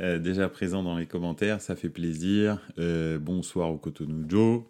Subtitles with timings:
[0.00, 2.58] Euh, déjà présent dans les commentaires, ça fait plaisir.
[2.78, 4.62] Euh, bonsoir au Cotonou Joe.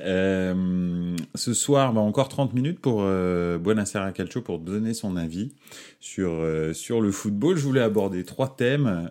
[0.00, 5.52] Euh, ce soir, bah, encore 30 minutes pour Buonasera Calcio pour donner son avis
[6.00, 7.56] sur, sur le football.
[7.56, 9.08] Je voulais aborder trois thèmes.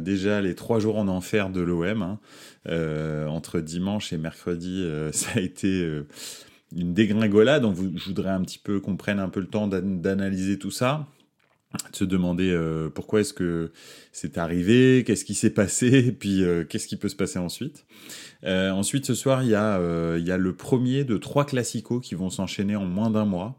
[0.00, 2.02] déjà, les trois jours en enfer de l'OM.
[2.02, 2.18] Hein.
[3.28, 6.02] entre dimanche et mercredi, ça a été
[6.76, 7.62] une dégringolade.
[7.62, 11.06] Donc, je voudrais un petit peu qu'on prenne un peu le temps d'analyser tout ça
[11.90, 13.72] de se demander euh, pourquoi est-ce que
[14.12, 17.84] c'est arrivé, qu'est-ce qui s'est passé, et puis euh, qu'est-ce qui peut se passer ensuite.
[18.44, 19.78] Euh, ensuite, ce soir, il y, a,
[20.18, 23.58] y a le premier de trois classicos qui vont s'enchaîner en moins d'un mois.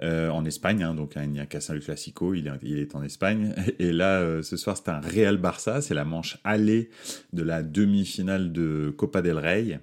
[0.00, 3.02] en Espagne, hein, donc il n'y a qu'un seul classico, il est, il est, en
[3.02, 3.54] Espagne.
[3.78, 6.90] Et là, ce soir, c'est un Real Barça, c'est la manche allée
[7.32, 9.80] de la demi-finale de Copa del Rey.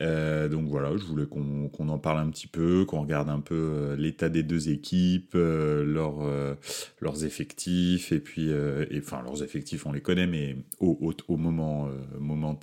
[0.00, 3.54] Euh, donc voilà, je voulais qu'on en parle un petit peu, qu'on regarde un peu
[3.54, 5.84] euh, l'état des deux équipes, euh,
[7.00, 8.50] leurs effectifs, et puis,
[8.96, 12.58] enfin leurs effectifs, on les connaît, mais au, moment, moment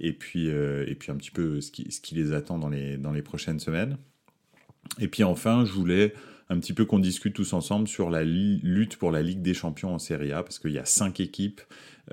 [0.00, 2.96] et puis, et puis un petit peu ce qui, ce qui les attend dans les,
[2.96, 3.96] dans les prochaines semaines.
[5.00, 6.14] Et puis enfin, je voulais
[6.50, 9.94] un petit peu qu'on discute tous ensemble sur la lutte pour la Ligue des Champions
[9.94, 11.60] en Serie A, parce qu'il y a cinq équipes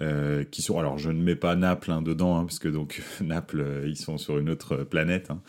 [0.02, 0.78] euh, qui sont.
[0.78, 3.96] Alors, je ne mets pas Naples hein, dedans, hein, parce que donc Naples, euh, ils
[3.96, 5.32] sont sur une autre planète.
[5.32, 5.42] Hein.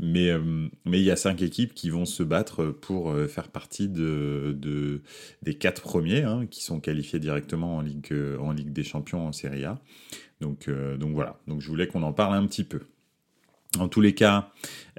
[0.00, 3.88] Mais euh, mais il y a cinq équipes qui vont se battre pour faire partie
[3.88, 5.02] de, de
[5.42, 9.64] des quatre premiers, qui sont qualifiés directement en Ligue en Ligue des Champions en Serie
[9.64, 9.80] A.
[10.40, 11.38] Donc donc voilà.
[11.46, 12.80] Donc je voulais qu'on en parle un petit peu.
[13.78, 14.50] En tous les cas,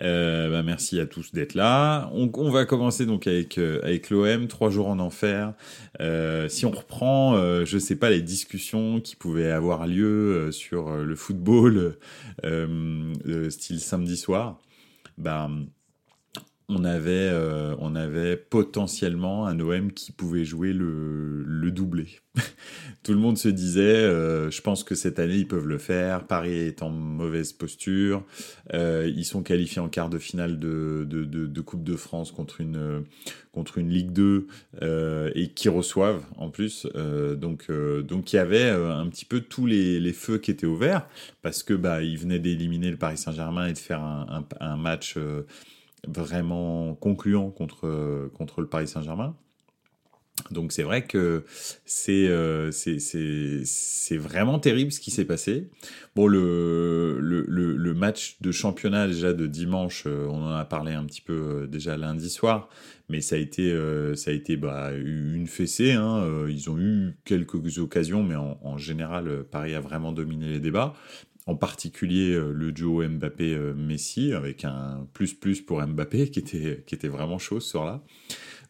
[0.01, 2.09] euh, bah merci à tous d'être là.
[2.13, 5.53] On, on, va commencer donc avec euh, avec l'OM, trois jours en enfer.
[6.01, 10.51] Euh, si on reprend, euh, je sais pas les discussions qui pouvaient avoir lieu euh,
[10.51, 11.97] sur le football,
[13.49, 14.59] style samedi soir,
[15.19, 15.49] bah
[16.69, 22.07] on avait, euh, on avait potentiellement un OM qui pouvait jouer le, doublé.
[23.03, 26.25] Tout le monde se disait, euh, je pense que cette année ils peuvent le faire.
[26.25, 28.23] Paris est en mauvaise posture.
[28.73, 33.03] Euh, ils sont qualifiés en quart de finale de, Coupe de France contre une,
[33.51, 34.47] contre une Ligue 2
[35.35, 36.87] et qui reçoivent en plus.
[37.35, 41.07] donc, donc il y avait un petit peu tous les, feux qui étaient ouverts
[41.41, 45.17] parce que bah ils venaient d'éliminer le Paris Saint-Germain et de faire un match
[46.07, 49.35] vraiment concluant contre, contre le Paris Saint-Germain.
[50.49, 51.45] Donc c'est vrai que
[51.85, 52.71] c'est euh,
[54.13, 55.69] vraiment terrible ce qui s'est passé.
[56.15, 60.93] Bon le, le, le, match de championnat déjà de dimanche, euh, on en a parlé
[60.93, 62.67] un petit peu euh, déjà lundi soir,
[63.09, 65.91] mais ça a été euh, ça a été bah, une fessée.
[65.91, 70.93] Hein, ils ont eu quelques occasions, mais en général Paris a vraiment dominé les débats
[71.45, 77.07] en particulier euh, le duo Mbappé-Messi, avec un plus-plus pour Mbappé qui était, qui était
[77.07, 78.01] vraiment chaud sur là.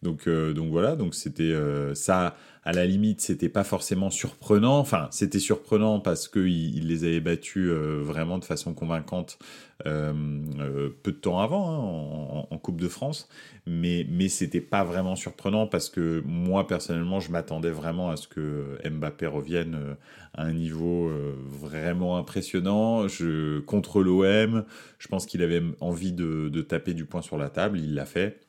[0.01, 2.35] Donc, euh, donc voilà, donc c'était euh, ça,
[2.66, 4.79] à la limite, c'était pas forcément surprenant.
[4.79, 9.38] Enfin, c'était surprenant parce qu'il il les avait battus vraiment de façon convaincante
[9.84, 13.28] peu de temps avant, hein, en, Coupe de France.
[13.66, 18.28] Mais, mais c'était pas vraiment surprenant parce que moi, personnellement, je m'attendais vraiment à ce
[18.29, 19.97] que Mbappé revienne
[20.34, 23.07] à un niveau euh, vraiment impressionnant.
[23.07, 24.66] Je, contre l'OM,
[25.00, 28.40] je pense qu'il avait envie de taper du poing sur la table, il l'a fait.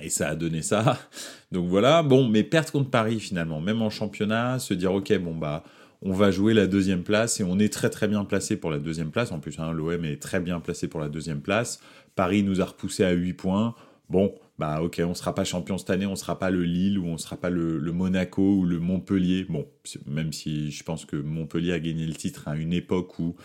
[0.00, 0.98] Et ça a donné ça.
[1.52, 5.34] Donc voilà, bon, mais perdre contre Paris finalement, même en championnat, se dire ok, bon
[5.34, 5.64] bah
[6.02, 8.78] on va jouer la deuxième place et on est très très bien placé pour la
[8.78, 9.30] deuxième place.
[9.30, 11.80] En plus, hein, l'OM est très bien placé pour la deuxième place.
[12.16, 13.74] Paris nous a repoussé à 8 points.
[14.08, 17.06] Bon, bah ok, on sera pas champion cette année, on sera pas le Lille ou
[17.06, 19.46] on sera pas le, Monaco ou le Montpellier.
[19.48, 19.66] Bon,
[20.06, 23.36] même si je pense que Montpellier a gagné le titre à une époque où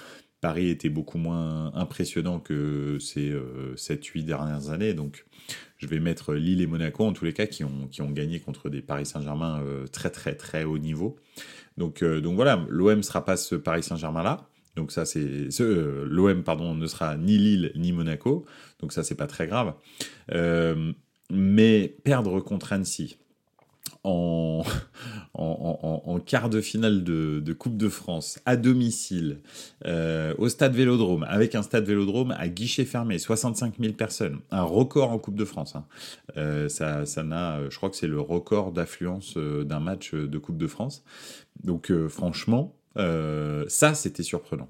[0.41, 4.93] Paris était beaucoup moins impressionnant que ces euh, 7-8 dernières années.
[4.93, 5.25] Donc
[5.77, 8.39] je vais mettre Lille et Monaco en tous les cas qui ont, qui ont gagné
[8.39, 11.17] contre des Paris Saint-Germain euh, très très très haut niveau.
[11.77, 14.49] Donc, euh, donc voilà, l'OM sera pas ce Paris Saint-Germain là.
[14.75, 18.45] Donc ça c'est ce l'OM pardon ne sera ni Lille ni Monaco.
[18.79, 19.73] Donc ça c'est pas très grave.
[20.33, 20.93] Euh,
[21.31, 23.17] mais perdre contre Annecy
[24.03, 24.63] en,
[25.33, 29.39] en, quart de finale de, Coupe de France à domicile
[29.85, 34.39] euh, au stade Vélodrome avec un stade Vélodrome à guichet fermé 65 000 personnes.
[34.51, 35.85] Un record en Coupe de France hein.
[36.37, 40.37] euh, ça ça n'a je crois que c'est le record d'affluence euh, d'un match de
[40.37, 41.03] Coupe de France.
[41.63, 44.69] Donc euh, franchement euh, ça c'était surprenant.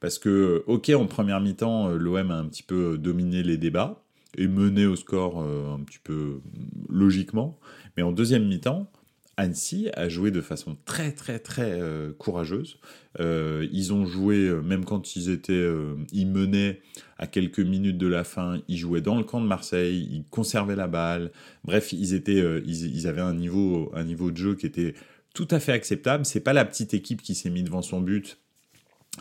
[0.00, 4.04] Parce que ok en première mi-temps l'OM a un petit peu dominé les débats
[4.36, 6.40] et menait au score un petit peu
[6.88, 7.58] logiquement.
[7.96, 8.90] Mais en deuxième mi-temps,
[9.38, 12.78] Annecy a joué de façon très très très euh, courageuse.
[13.20, 15.66] Euh, ils ont joué, euh, même quand ils étaient,
[16.12, 16.80] ils menaient
[17.18, 20.76] à quelques minutes de la fin, ils jouaient dans le camp de Marseille, ils conservaient
[20.76, 21.30] la balle.
[21.64, 24.94] Bref, ils étaient, ils, avaient un niveau, un niveau de jeu qui était
[25.34, 26.26] tout à fait acceptable.
[26.26, 28.38] C'est pas la petite équipe qui s'est mise devant son but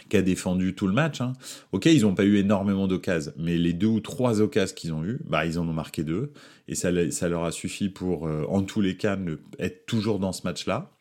[0.09, 1.21] qui a défendu tout le match.
[1.21, 1.33] Hein.
[1.71, 5.03] Ok, ils n'ont pas eu énormément d'occasions, mais les deux ou trois occasions qu'ils ont
[5.03, 6.31] eues, bah, ils en ont marqué deux.
[6.67, 9.17] Et ça, leur a suffi pour, euh, en tous les cas,
[9.59, 10.91] être toujours dans ce match-là.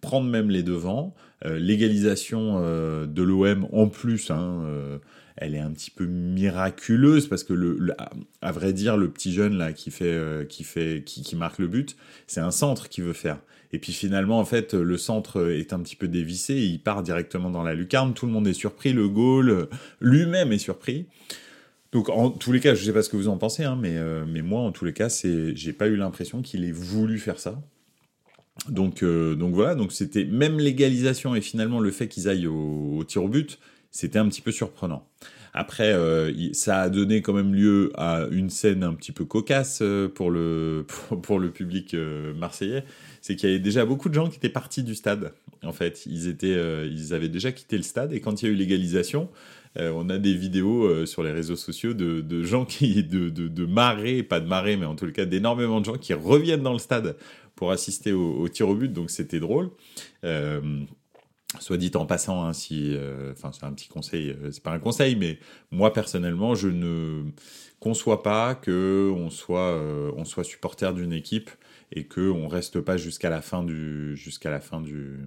[0.00, 1.14] Prendre même les devants.
[1.44, 4.62] Euh, l'égalisation euh, de l'OM en plus, hein,
[5.36, 7.78] elle est un petit peu miraculeuse parce que
[8.40, 11.96] à vrai dire le petit jeune là qui fait qui fait qui marque le but
[12.28, 13.40] c'est un centre qu'il veut faire
[13.74, 17.50] et puis finalement, en fait, le centre est un petit peu dévissé, il part directement
[17.50, 19.68] dans la lucarne, tout le monde est surpris, le goal
[20.00, 21.06] lui-même est surpris.
[21.90, 23.76] Donc en tous les cas, je ne sais pas ce que vous en pensez, hein,
[23.80, 26.70] mais, euh, mais moi, en tous les cas, c'est, j'ai pas eu l'impression qu'il ait
[26.70, 27.60] voulu faire ça.
[28.68, 33.02] Donc, euh, donc voilà, donc c'était même l'égalisation et finalement le fait qu'ils aillent au,
[33.04, 33.58] tir au but,
[33.94, 35.06] c'était un petit peu surprenant.
[35.54, 39.82] Après, euh, ça a donné quand même lieu à une scène un petit peu cocasse
[40.14, 40.84] pour le,
[41.22, 41.96] pour le public
[42.36, 42.84] marseillais
[43.24, 45.32] c'est qu'il y avait déjà beaucoup de gens qui étaient partis du stade.
[45.62, 48.48] En fait, ils étaient, euh, ils avaient déjà quitté le stade et quand il y
[48.50, 49.30] a eu l'égalisation,
[49.78, 53.64] euh, on a des vidéos euh, sur les réseaux sociaux de, gens qui, de, de,
[53.64, 56.78] marées, pas de marées, mais en tout cas d'énormément de gens qui reviennent dans le
[56.78, 57.16] stade
[57.54, 58.92] pour assister au, tir au but.
[58.92, 59.70] Donc c'était drôle.
[61.60, 62.96] Soit dit en passant, hein, si,
[63.32, 65.38] enfin c'est un petit conseil, c'est pas un conseil, mais
[65.70, 67.22] moi personnellement, je ne
[67.80, 69.80] conçois pas que on soit,
[70.16, 71.50] on soit supporter d'une équipe
[71.92, 75.20] et que on reste pas jusqu'à la fin du jusqu'à la fin du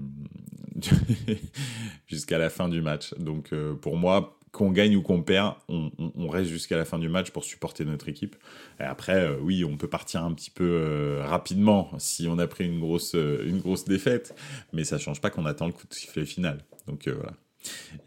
[2.08, 3.14] jusqu'à la fin du match.
[3.16, 7.10] Donc euh, pour moi, qu'on gagne ou qu'on perd, on, reste jusqu'à la fin du
[7.10, 8.36] match pour supporter notre équipe.
[8.80, 12.48] Et après, euh, oui, on peut partir un petit peu euh, rapidement si on a
[12.48, 14.36] pris une grosse une grosse défaite,
[14.74, 16.64] mais ça change pas qu'on attend le coup de sifflet final.
[16.88, 17.34] Donc voilà.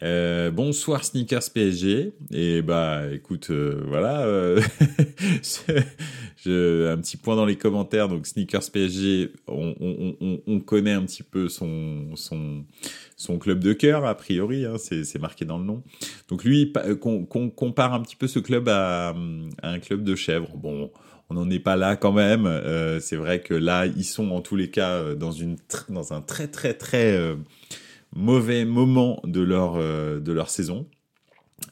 [0.02, 2.12] Euh, bonsoir Sneakers PSG.
[2.32, 4.22] Et bah écoute, euh, voilà.
[4.22, 4.60] Euh,
[6.46, 8.08] un petit point dans les commentaires.
[8.08, 12.64] Donc Sneakers PSG, on, connaît un petit peu son, son,
[13.16, 15.82] son club de cœur, a priori, hein, c'est marqué dans le nom.
[16.30, 19.14] Donc lui, qu'on compare un petit peu ce club à,
[19.62, 20.56] un club de chèvres.
[20.56, 20.90] Bon,
[21.28, 22.48] on n'en est pas là quand même.
[23.00, 25.56] c'est vrai que là, ils sont en tous les cas dans, une,
[25.88, 27.36] dans un très très très
[28.14, 30.86] mauvais moment de leur, euh, de leur saison.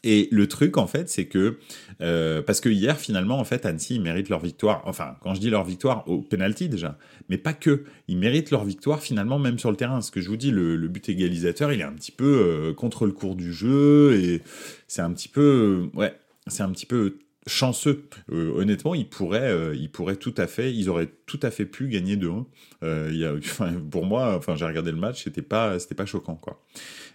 [0.05, 1.59] Et le truc, en fait, c'est que
[2.01, 4.83] euh, parce que hier, finalement, en fait, Annecy ils méritent leur victoire.
[4.85, 6.99] Enfin, quand je dis leur victoire, au penalty déjà,
[7.29, 7.85] mais pas que.
[8.07, 10.01] Ils méritent leur victoire finalement même sur le terrain.
[10.01, 13.07] Ce que je vous dis, le, but égalisateur, il est un petit peu euh, contre
[13.07, 14.43] le cours du jeu et
[14.87, 16.15] c'est un petit peu, ouais,
[16.47, 17.19] c'est un petit peu
[17.49, 18.05] chanceux.
[18.31, 21.67] Euh, honnêtement, ils pourraient, euh, ils pourraient tout à fait, ils auraient tout à fait
[21.67, 22.45] pu gagner 2-1.
[22.83, 23.41] Euh,
[23.91, 26.61] pour moi, enfin, j'ai regardé le match, c'était pas, c'était pas choquant, quoi.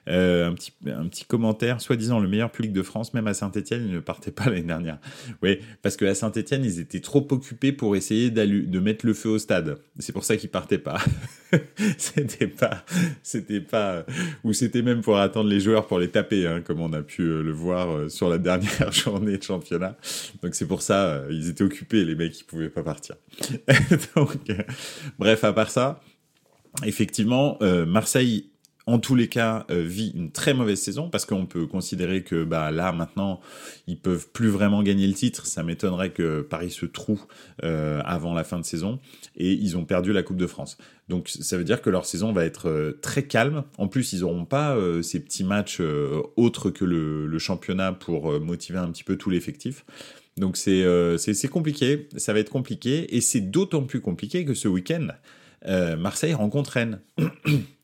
[0.10, 3.86] Euh, un, petit, un petit commentaire, soi-disant le meilleur public de France, même à Saint-Etienne,
[3.88, 5.00] ils ne partaient pas l'année dernière.
[5.42, 9.40] Oui, parce qu'à Saint-Etienne, ils étaient trop occupés pour essayer de mettre le feu au
[9.40, 9.78] stade.
[10.00, 11.00] C'est pour ça qu'ils partaient pas.
[11.98, 12.84] c'était pas,
[13.22, 14.06] c'était pas,
[14.44, 17.22] ou c'était même pour attendre les joueurs pour les taper, hein, comme on a pu
[17.22, 19.96] euh, le voir sur la dernière journée de championnat.
[20.42, 23.16] Donc c'est pour ça, ils étaient occupés, les mecs, ils pouvaient pas partir.
[24.16, 24.38] Donc,
[25.20, 26.02] bref, à part ça,
[26.84, 27.58] effectivement,
[27.88, 28.54] Marseille
[28.86, 32.44] en tous les cas, euh, vit une très mauvaise saison parce qu'on peut considérer que
[32.44, 33.40] bah là maintenant
[33.88, 35.46] ils peuvent plus vraiment gagner le titre.
[35.46, 37.26] Ça m'étonnerait que Paris se trouve
[37.64, 39.00] euh, avant la fin de saison
[39.38, 40.78] et ils ont perdu la Coupe de France.
[41.08, 43.64] Donc ça veut dire que leur saison va être euh, très calme.
[43.78, 45.82] En plus, ils n'auront pas ces petits matchs
[46.36, 49.86] autres que le, le, championnat pour motiver un petit peu tout l'effectif.
[50.38, 50.84] Donc c'est
[51.18, 55.08] c'est compliqué, ça va être compliqué et c'est d'autant plus compliqué que ce week-end
[55.98, 57.02] Marseille rencontre Rennes.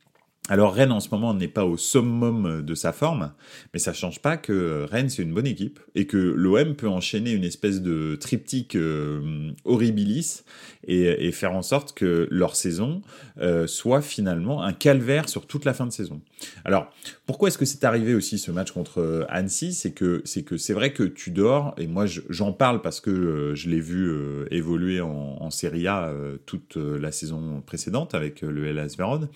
[0.50, 3.32] Alors Rennes en ce moment n'est pas au summum de sa forme,
[3.72, 7.32] mais ça change pas que Rennes c'est une bonne équipe et que l'OM peut enchaîner
[7.32, 10.44] une espèce de triptyque euh, horribilis
[10.88, 13.04] et, faire en sorte que leur saison
[13.40, 16.20] euh, soit finalement un calvaire sur toute la fin de saison.
[16.66, 16.92] Alors
[17.28, 19.74] pourquoi est-ce que c'est arrivé aussi ce match contre euh, Annecy?
[19.74, 23.70] C'est que c'est que c'est vrai que Tudor et moi j'en parle parce que je
[23.70, 24.12] l'ai vu
[24.50, 26.12] évoluer en, en Serie A
[26.48, 29.30] toute la saison précédente avec le Hellas Vérone.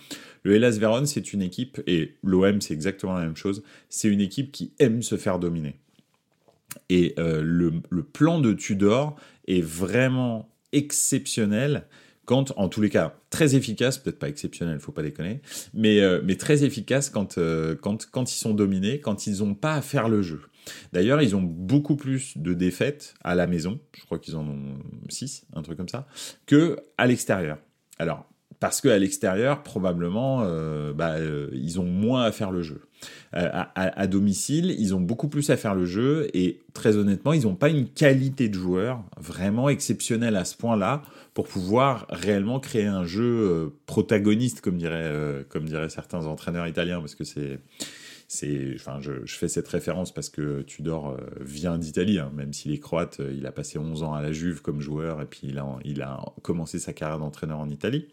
[0.44, 4.22] Le Hellas Vérone, c'est une équipe, et l'OM, c'est exactement la même chose, c'est une
[4.22, 5.80] équipe qui aime se faire dominer.
[6.90, 9.16] Et euh, le, plan de Tudor
[9.48, 11.86] est vraiment exceptionnel
[12.26, 15.42] quand, en tous les cas, très efficace, peut-être pas exceptionnel, faut pas déconner,
[15.74, 19.56] mais, euh, mais très efficace quand, euh, quand, quand ils sont dominés, quand ils n'ont
[19.56, 20.42] pas à faire le jeu.
[20.94, 24.78] D'ailleurs, ils ont beaucoup plus de défaites à la maison, je crois qu'ils en ont
[25.10, 26.08] 6, un truc comme ça,
[26.46, 27.58] que à l'extérieur.
[28.00, 28.26] Alors,
[28.64, 32.80] parce qu'à l'extérieur, probablement, euh, bah, euh, ils ont moins à faire le jeu.
[33.36, 37.44] Euh, à, domicile, ils ont beaucoup plus à faire le jeu et très honnêtement, ils
[37.44, 41.02] n'ont pas une qualité de joueur vraiment exceptionnelle à ce point-là
[41.34, 47.16] pour pouvoir réellement créer un jeu protagoniste, comme diraient, comme diraient certains entraîneurs italiens, parce
[47.16, 47.60] que c'est
[48.76, 53.22] enfin, je, fais cette référence parce que Tudor vient d'Italie, hein, même s'il est croate,
[53.36, 55.54] il a passé 11 ans à la Juve comme joueur et puis
[55.86, 58.08] il a, commencé sa carrière d'entraîneur en Italie.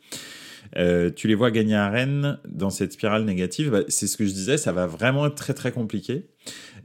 [0.76, 3.71] Euh, tu les vois gagner à Rennes dans cette spirale négative.
[3.71, 6.26] Bah, c'est ce que je disais, ça va vraiment être très très compliqué.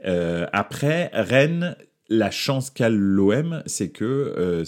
[0.05, 1.75] Euh, après, Rennes,
[2.10, 4.63] la chance qu'a l'OM, c'est que euh,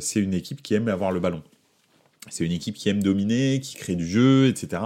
[0.00, 1.42] c'est une équipe qui aime avoir le ballon.
[2.28, 4.82] C'est une équipe qui aime dominer, qui crée du jeu, etc.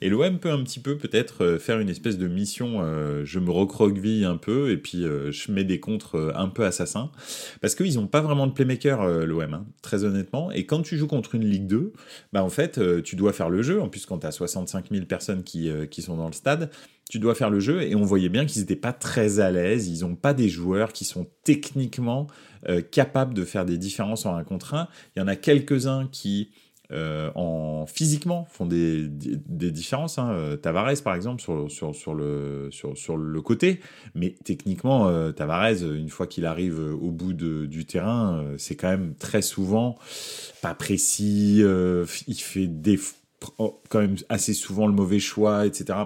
[0.00, 3.38] Et l'OM peut un petit peu peut-être euh, faire une espèce de mission, euh, je
[3.38, 7.10] me recroqueville un peu et puis euh, je mets des contres un peu assassins.
[7.60, 10.50] Parce qu'ils n'ont pas vraiment de playmaker, l'OM, hein, très honnêtement.
[10.50, 11.92] Et quand tu joues contre une Ligue 2,
[12.32, 13.82] bah en fait, tu dois faire le jeu.
[13.82, 16.70] En plus, quand tu as 65 000 personnes qui, qui sont dans le stade,
[17.10, 17.82] tu dois faire le jeu.
[17.82, 19.88] Et on voyait bien qu'ils n'étaient pas très à l'aise.
[19.88, 22.28] Ils n'ont pas des joueurs qui sont techniquement
[22.90, 24.88] capables de faire des différences en un contre un.
[25.16, 26.50] Il y en a quelques-uns qui
[26.90, 30.18] euh, en physiquement font des, des, différences.
[30.18, 30.30] Hein.
[30.32, 33.80] Euh, Tavares, par exemple, sur, sur, sur, le, sur, sur le côté,
[34.14, 38.88] mais techniquement, euh, Tavares, une fois qu'il arrive au bout de, du terrain, c'est quand
[38.88, 39.98] même très souvent
[40.62, 41.62] pas précis.
[42.26, 42.98] il fait des
[43.88, 45.98] quand même assez souvent le mauvais choix, etc.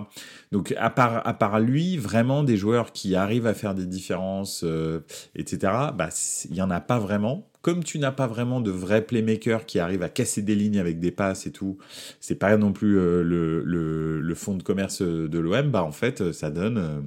[0.51, 4.63] Donc à part, à part lui, vraiment des joueurs qui arrivent à faire des différences,
[4.65, 5.01] euh,
[5.35, 5.73] etc.
[5.95, 6.11] Bah
[6.51, 7.49] il y en a pas vraiment.
[7.63, 10.99] Comme tu n'as pas vraiment de vrais playmakers qui arrivent à casser des lignes avec
[10.99, 11.79] des passes et tout,
[12.19, 15.71] c'est pas non plus euh, le, le, le, fond de commerce de l'OM.
[15.71, 17.01] Bah en fait, ça donne euh,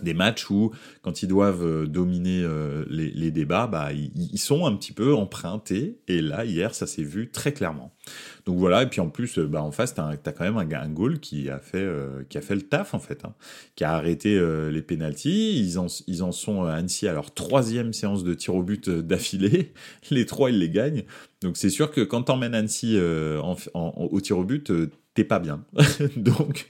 [0.00, 0.72] des matchs où,
[1.02, 5.98] quand ils doivent euh, dominer euh, les, débats, bah, ils, sont un petit peu empruntés.
[6.08, 7.94] Et là, hier, ça s'est vu très clairement.
[8.46, 10.80] Donc voilà, et puis en plus, euh, bah, en face, tu as, quand même un,
[10.80, 11.86] un goal qui a, fait,
[12.30, 13.34] qui a fait le taf, en fait, hein,
[13.76, 15.60] qui a arrêté les pénalties.
[15.60, 18.88] Ils en, ils en sont à Annecy à leur troisième séance de tir au but
[18.88, 19.72] d'affilée.
[20.10, 21.04] Les trois, ils les gagnent.
[21.42, 22.98] Donc c'est sûr que quand t'emmènes Annecy
[23.42, 24.72] en, au tir au but,
[25.14, 25.64] t'es pas bien.
[26.16, 26.66] donc,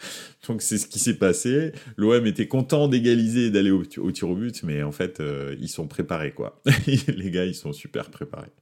[0.47, 1.73] donc c'est ce qui s'est passé.
[1.97, 5.69] L'OM était content d'égaliser et d'aller au, tir au but, mais en fait, euh, ils
[5.69, 6.61] sont préparés, quoi.
[6.87, 8.53] les gars, ils sont super préparés.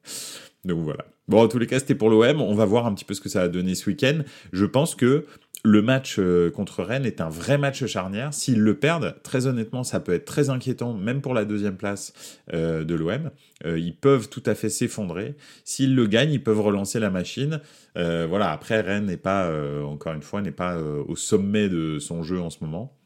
[0.65, 1.07] Donc voilà.
[1.29, 2.41] Bon, en tous les cas, c'était pour l'OM.
[2.41, 4.23] On va voir un petit peu ce que ça a donné ce week-end.
[4.53, 5.27] Je pense que
[5.63, 8.33] le match euh, contre Rennes est un vrai match charnière.
[8.33, 12.15] S'ils le perdent, très honnêtement, ça peut être très inquiétant, même pour la deuxième place
[12.55, 13.31] euh, de l'OM.
[13.67, 15.35] Euh, ils peuvent tout à fait s'effondrer.
[15.65, 17.61] S'ils le gagnent, ils peuvent relancer la machine.
[17.95, 18.51] voilà.
[18.53, 19.51] Après, Rennes n'est pas,
[19.85, 22.97] encore une fois, n'est pas au sommet de son jeu en ce moment.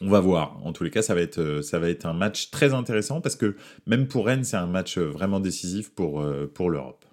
[0.00, 0.58] On va voir.
[0.64, 3.36] En tous les cas, ça va être, ça va être un match très intéressant parce
[3.36, 3.56] que
[3.86, 7.04] même pour Rennes, c'est un match vraiment décisif pour, pour l'Europe.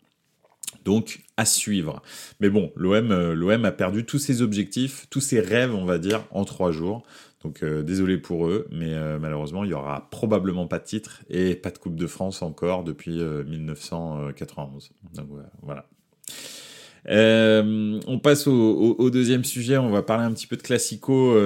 [0.88, 2.02] Donc à suivre.
[2.40, 5.98] Mais bon, l'OM, euh, l'OM a perdu tous ses objectifs, tous ses rêves, on va
[5.98, 7.04] dire, en trois jours.
[7.44, 11.24] Donc euh, désolé pour eux, mais euh, malheureusement, il y aura probablement pas de titre
[11.30, 14.92] et pas de Coupe de France encore depuis 1991.
[15.14, 15.28] Donc
[15.62, 15.86] voilà.
[17.10, 19.78] On passe au, deuxième sujet.
[19.78, 21.38] On va parler un petit peu de classico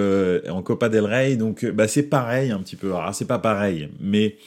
[0.50, 1.36] en Copa del Rey.
[1.36, 2.94] Donc, bah, c'est pareil un petit peu.
[2.94, 4.38] Alors, c'est pas pareil, mais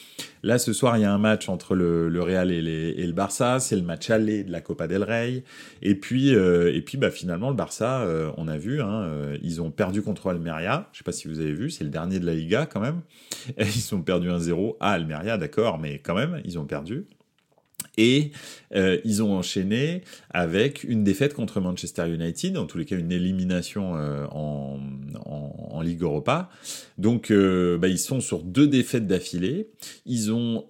[0.45, 3.59] là, ce soir, il y a un match entre le, Real et, le Barça.
[3.59, 5.43] C'est le match aller de la Copa del Rey.
[5.81, 9.09] Et puis, euh, et puis, bah, finalement, le Barça, on a vu, hein,
[9.41, 10.87] ils ont perdu contre Almeria.
[10.93, 13.01] Je sais pas si vous avez vu, c'est le dernier de la Liga quand même.
[13.57, 17.05] Ils ont perdu 1-0 à Almeria, d'accord, mais quand même, ils ont perdu.
[17.97, 18.31] Et
[18.75, 20.01] euh, ils ont enchaîné
[20.31, 24.79] avec une défaite contre Manchester United, en tous les cas une élimination euh, en,
[25.25, 26.49] en, Ligue Europa.
[26.97, 29.69] Donc euh, bah, ils sont sur deux défaites d'affilée.
[30.07, 30.65] Ils ont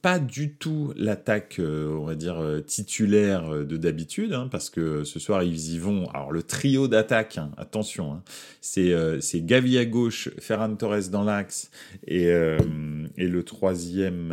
[0.00, 5.42] pas du tout l'attaque, on va dire, titulaire de d'habitude, hein, parce que ce soir
[5.42, 6.08] ils y vont.
[6.10, 8.22] Alors le trio d'attaque, hein, attention, hein,
[8.62, 11.70] c'est c'est Gavi à gauche, Ferran Torres dans l'axe
[12.06, 14.32] et, et le troisième,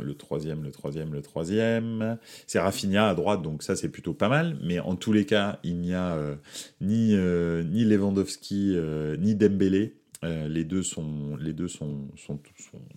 [0.00, 4.28] le troisième, le troisième, le troisième c'est Rafinha à droite, donc ça c'est plutôt pas
[4.28, 4.58] mal.
[4.62, 6.36] Mais en tous les cas, il n'y a euh,
[6.80, 9.94] ni, euh, ni Lewandowski euh, ni Dembélé.
[10.22, 12.08] les deux, sont, les deux sont,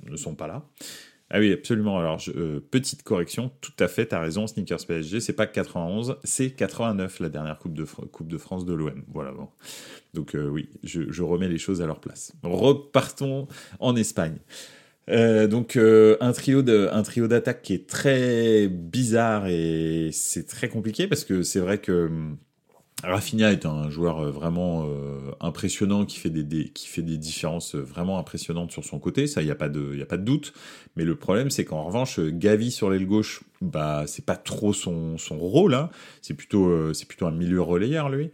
[0.09, 0.65] ne sont pas là.
[1.31, 1.99] Ah oui, absolument.
[1.99, 2.19] Alors,
[2.71, 7.19] petite correction, tout à fait, tu as raison, Sneakers PSG, c'est pas 91, c'est 89,
[7.19, 9.03] la dernière Coupe de, coupe de France de l'OM.
[9.09, 9.47] Voilà, bon.
[10.15, 12.33] Donc oui, je, remets les choses à leur place.
[12.41, 13.47] Repartons
[13.79, 14.39] en Espagne.
[15.09, 20.69] Euh, donc euh, un trio de trio d'attaque qui est très bizarre et c'est très
[20.69, 22.11] compliqué parce que c'est vrai que
[23.01, 24.87] Rafinha est un joueur euh, vraiment
[25.39, 29.47] impressionnant qui fait des, qui fait des différences vraiment impressionnantes sur son côté, ça il
[29.47, 30.53] y a pas de y a pas de doute.
[30.95, 35.17] Mais le problème c'est qu'en revanche Gavi sur l'aile gauche, bah c'est pas trop son,
[35.17, 35.89] son rôle, hein.
[36.21, 38.31] c'est plutôt c'est plutôt un milieu relayeur lui.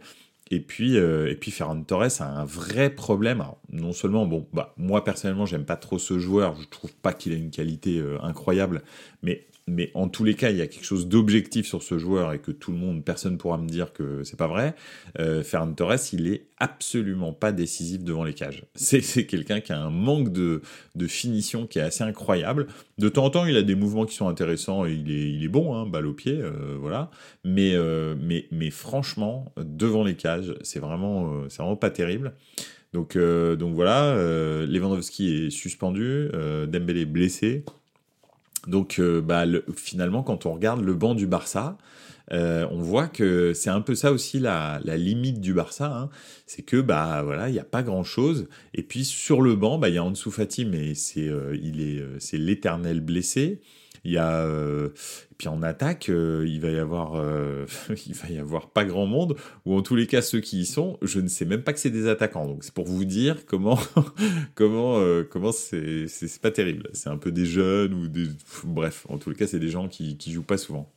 [0.50, 0.96] Et puis,
[1.40, 3.44] puis Ferran Torres a un vrai problème.
[3.70, 6.54] non seulement, bon, bah, moi personnellement, j'aime pas trop ce joueur.
[6.60, 8.82] Je trouve pas qu'il ait une qualité incroyable,
[9.22, 12.32] mais mais en tous les cas, il y a quelque chose d'objectif sur ce joueur
[12.32, 14.76] et que tout le monde, personne pourra me dire que c'est pas vrai.
[15.18, 18.64] Euh, Ferran Torres, il est absolument pas décisif devant les cages.
[18.76, 20.62] C'est quelqu'un qui a un manque de,
[21.08, 22.68] finition qui est assez incroyable.
[22.98, 25.74] De temps en temps, il a des mouvements qui sont intéressants et il est, bon,
[25.74, 27.10] hein, balle au pied, euh, voilà.
[27.44, 32.34] Mais, euh, mais, franchement, devant les cages, c'est vraiment, euh, vraiment pas terrible.
[32.92, 34.16] Donc, donc voilà,
[34.66, 36.30] Lewandowski est suspendu,
[36.66, 37.62] Dembélé est blessé.
[38.66, 39.44] Donc euh, bah,
[39.74, 41.78] finalement, quand on regarde le banc du Barça,
[42.32, 46.10] euh, on voit que c'est un peu ça aussi la, limite du Barça, hein.
[46.46, 48.48] c'est que bah voilà, il n'y a pas grand chose.
[48.74, 51.80] Et puis sur le banc, bah il y a Ansu Fati, mais c'est euh, il
[51.80, 53.60] est c'est l'éternel blessé.
[54.06, 54.90] Il y a euh,
[55.36, 57.66] puis en attaque, euh, il va y avoir euh,
[58.06, 60.64] il va y avoir pas grand monde ou en tous les cas ceux qui y
[60.64, 62.46] sont, je ne sais même pas que c'est des attaquants.
[62.46, 63.80] Donc c'est pour vous dire comment
[64.54, 66.88] comment comment c'est c'est pas terrible.
[66.92, 68.28] C'est un peu des jeunes ou des
[68.62, 70.88] bref, en tous les cas, c'est des gens qui qui jouent pas souvent.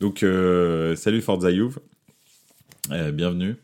[0.00, 1.78] Donc salut Forza Juve.
[3.12, 3.56] bienvenue.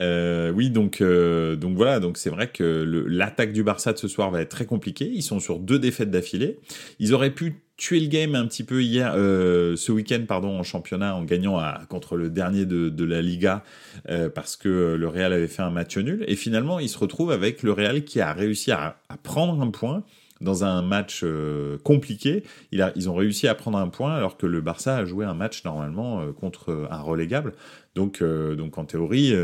[0.00, 4.40] oui, donc, donc voilà, donc c'est vrai que l'attaque du Barça de ce soir va
[4.40, 5.08] être très compliquée.
[5.08, 6.58] Ils sont sur deux défaites d'affilée.
[6.98, 10.62] Ils auraient pu tuer le game un petit peu hier, euh, ce week-end pardon, en
[10.62, 13.64] championnat en gagnant contre le dernier de, la Liga
[14.08, 17.32] euh, parce que le Real avait fait un match nul et finalement il se retrouve
[17.32, 20.04] avec le Real qui a réussi à, prendre un point
[20.40, 22.44] dans un match euh, compliqué.
[22.70, 25.64] Ils ont réussi à prendre un point alors que le Barça a joué un match
[25.64, 27.52] normalement contre un relégable.
[27.96, 29.34] Donc, donc en théorie,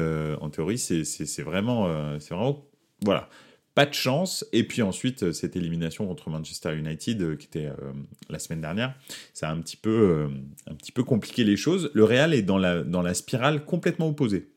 [0.41, 1.89] en théorie, c'est vraiment,
[2.21, 2.69] c'est vraiment,
[3.05, 3.29] voilà
[3.79, 4.45] pas de chance.
[4.53, 7.93] Et puis ensuite, euh, cette élimination contre Manchester United, euh, qui était euh,
[8.29, 8.93] la semaine dernière,
[9.35, 10.29] ça a un petit, peu,
[10.69, 11.89] un petit peu compliqué les choses.
[11.95, 14.49] Le Real est dans la, dans la spirale complètement opposée.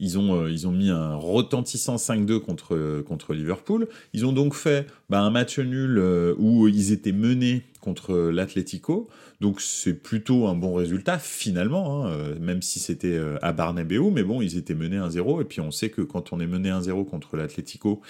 [0.00, 3.86] Ils, ont, ils ont mis un retentissant 5-2 contre, contre Liverpool.
[4.14, 5.98] Ils ont donc fait bah, un match nul
[6.38, 9.08] où ils étaient menés contre l'Atlético.
[9.40, 14.10] Donc c'est plutôt un bon résultat finalement, hein, même si c'était à Barnabéu.
[14.10, 15.40] Mais bon, ils étaient menés 1-0.
[15.40, 18.00] Et puis on sait que quand on est mené 1-0 contre l'Atlético,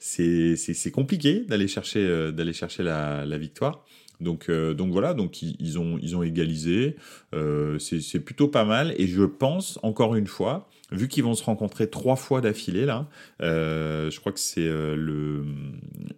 [0.00, 3.84] c'est compliqué d'aller chercher, d'aller chercher la, la victoire.
[4.20, 6.96] Donc, euh, donc voilà, donc ils, ont, ils ont égalisé.
[7.34, 8.94] Euh, c'est plutôt pas mal.
[8.98, 13.08] Et je pense, encore une fois, vu qu'ils vont se rencontrer trois fois d'affilée, là,
[13.42, 15.44] euh, je crois que c'est le.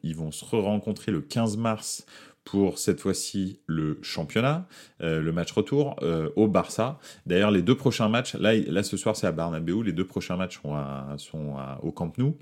[0.02, 2.06] Ils vont se re-rencontrer le 15 mars
[2.50, 4.66] pour cette fois-ci le championnat,
[5.00, 5.96] le match retour
[6.36, 6.98] au Barça.
[7.26, 10.36] D'ailleurs, les deux prochains matchs, là, là ce soir c'est à Barnabéu, les deux prochains
[10.36, 10.60] matchs
[11.18, 12.36] sont, au Camp Nou.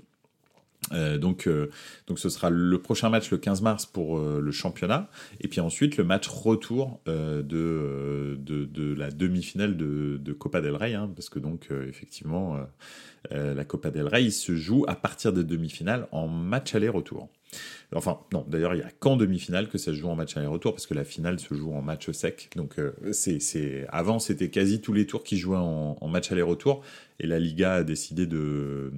[0.93, 1.69] Euh, donc, euh,
[2.07, 5.09] donc ce sera le prochain match le 15 mars pour euh, le championnat,
[5.41, 10.75] et puis ensuite le match retour de, de, de, la demi-finale de, de, Copa del
[10.75, 12.57] Rey, hein, parce que donc effectivement
[13.31, 17.29] la Copa del Rey se joue à partir des demi-finales en match aller-retour.
[17.95, 20.73] Enfin, non, d'ailleurs, il n'y a qu'en demi-finale que ça se joue en match aller-retour,
[20.73, 22.49] parce que la finale se joue en match sec.
[22.55, 22.75] Donc,
[23.11, 23.87] c'est, c'est...
[23.89, 26.83] avant, c'était quasi tous les tours qui jouaient en, match aller-retour,
[27.19, 28.91] et la Liga a décidé de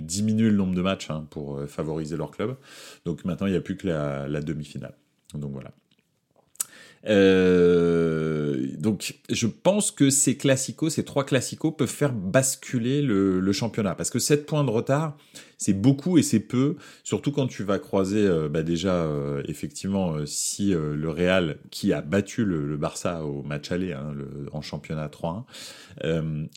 [0.00, 2.56] diminuer le nombre de matchs hein, pour euh, favoriser leur club.
[3.04, 4.94] Donc maintenant, il n'y a plus que la, demi-finale.
[5.34, 5.72] Donc voilà.
[7.08, 13.52] Euh, donc je pense que ces classicos, ces trois classicos peuvent faire basculer le, le
[13.52, 15.16] championnat parce que 7 points de retard,
[15.62, 20.14] c'est beaucoup et c'est peu, surtout quand tu vas croiser euh, bah déjà euh, effectivement
[20.14, 24.14] euh, si le Real qui a battu le, Barça au match aller hein,
[24.52, 25.44] en championnat 3-1,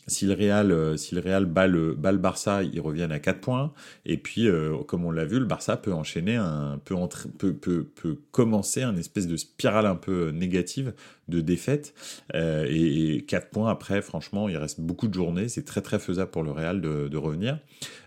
[0.06, 3.40] si le Real si le Real bat le, bat le Barça, ils reviennent à 4
[3.40, 3.72] points
[4.04, 4.48] et puis
[4.86, 6.96] comme on l'a vu, le Barça peut enchaîner un peut,
[7.38, 10.94] peut, peut, peut commencer un espèce de spirale un peu négative
[11.28, 11.94] de défaite.
[12.34, 15.48] Euh, et, 4 points après, franchement, il reste beaucoup de journées.
[15.48, 17.58] C'est très très faisable pour le Real de, revenir.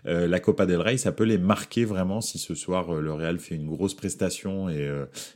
[0.06, 3.12] Euh, la Copa del Rey, ça peut les marquer vraiment si ce soir euh, le
[3.12, 4.88] Real fait une grosse prestation et,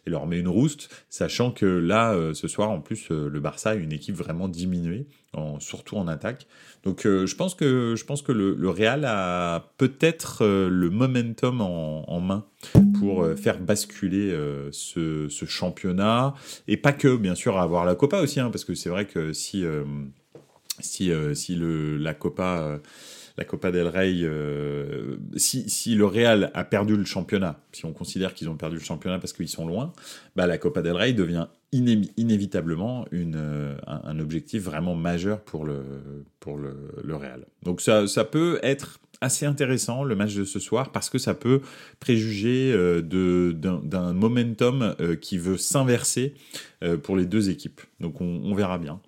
[0.06, 3.74] et leur met une rouste, sachant que là, ce soir, en plus, le Barça a
[3.74, 5.06] une équipe vraiment diminuée,
[5.58, 6.46] surtout en attaque.
[6.84, 12.44] Donc je pense que je pense que le, Real a peut-être le momentum en, main
[12.98, 14.36] pour faire basculer
[14.70, 16.34] ce, championnat
[16.68, 19.32] et pas que bien sûr avoir la Copa aussi, hein, parce que c'est vrai que
[19.32, 19.84] si, euh,
[20.80, 22.80] si, euh, si le, la Copa.
[23.36, 27.92] La Copa del Rey, euh, si, si le Real a perdu le championnat, si on
[27.92, 29.92] considère qu'ils ont perdu le championnat parce qu'ils sont loin,
[30.36, 35.82] bah la Copa del Rey devient inévitablement une, euh, un, objectif vraiment majeur pour le,
[36.38, 37.44] pour le, Real.
[37.64, 41.34] Donc ça, ça peut être assez intéressant le match de ce soir parce que ça
[41.34, 41.60] peut
[41.98, 46.34] préjuger euh, d'un momentum qui veut s'inverser
[47.02, 47.80] pour les deux équipes.
[47.98, 49.00] Donc on, verra bien.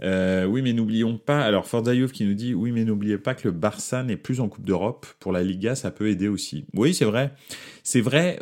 [0.00, 1.40] Oui, mais n'oublions pas.
[1.40, 4.48] Alors, Forzaïov qui nous dit Oui, mais n'oubliez pas que le Barça n'est plus en
[4.48, 5.06] Coupe d'Europe.
[5.20, 6.66] Pour la Liga, ça peut aider aussi.
[6.74, 7.32] Oui, c'est vrai.
[7.82, 8.40] C'est vrai.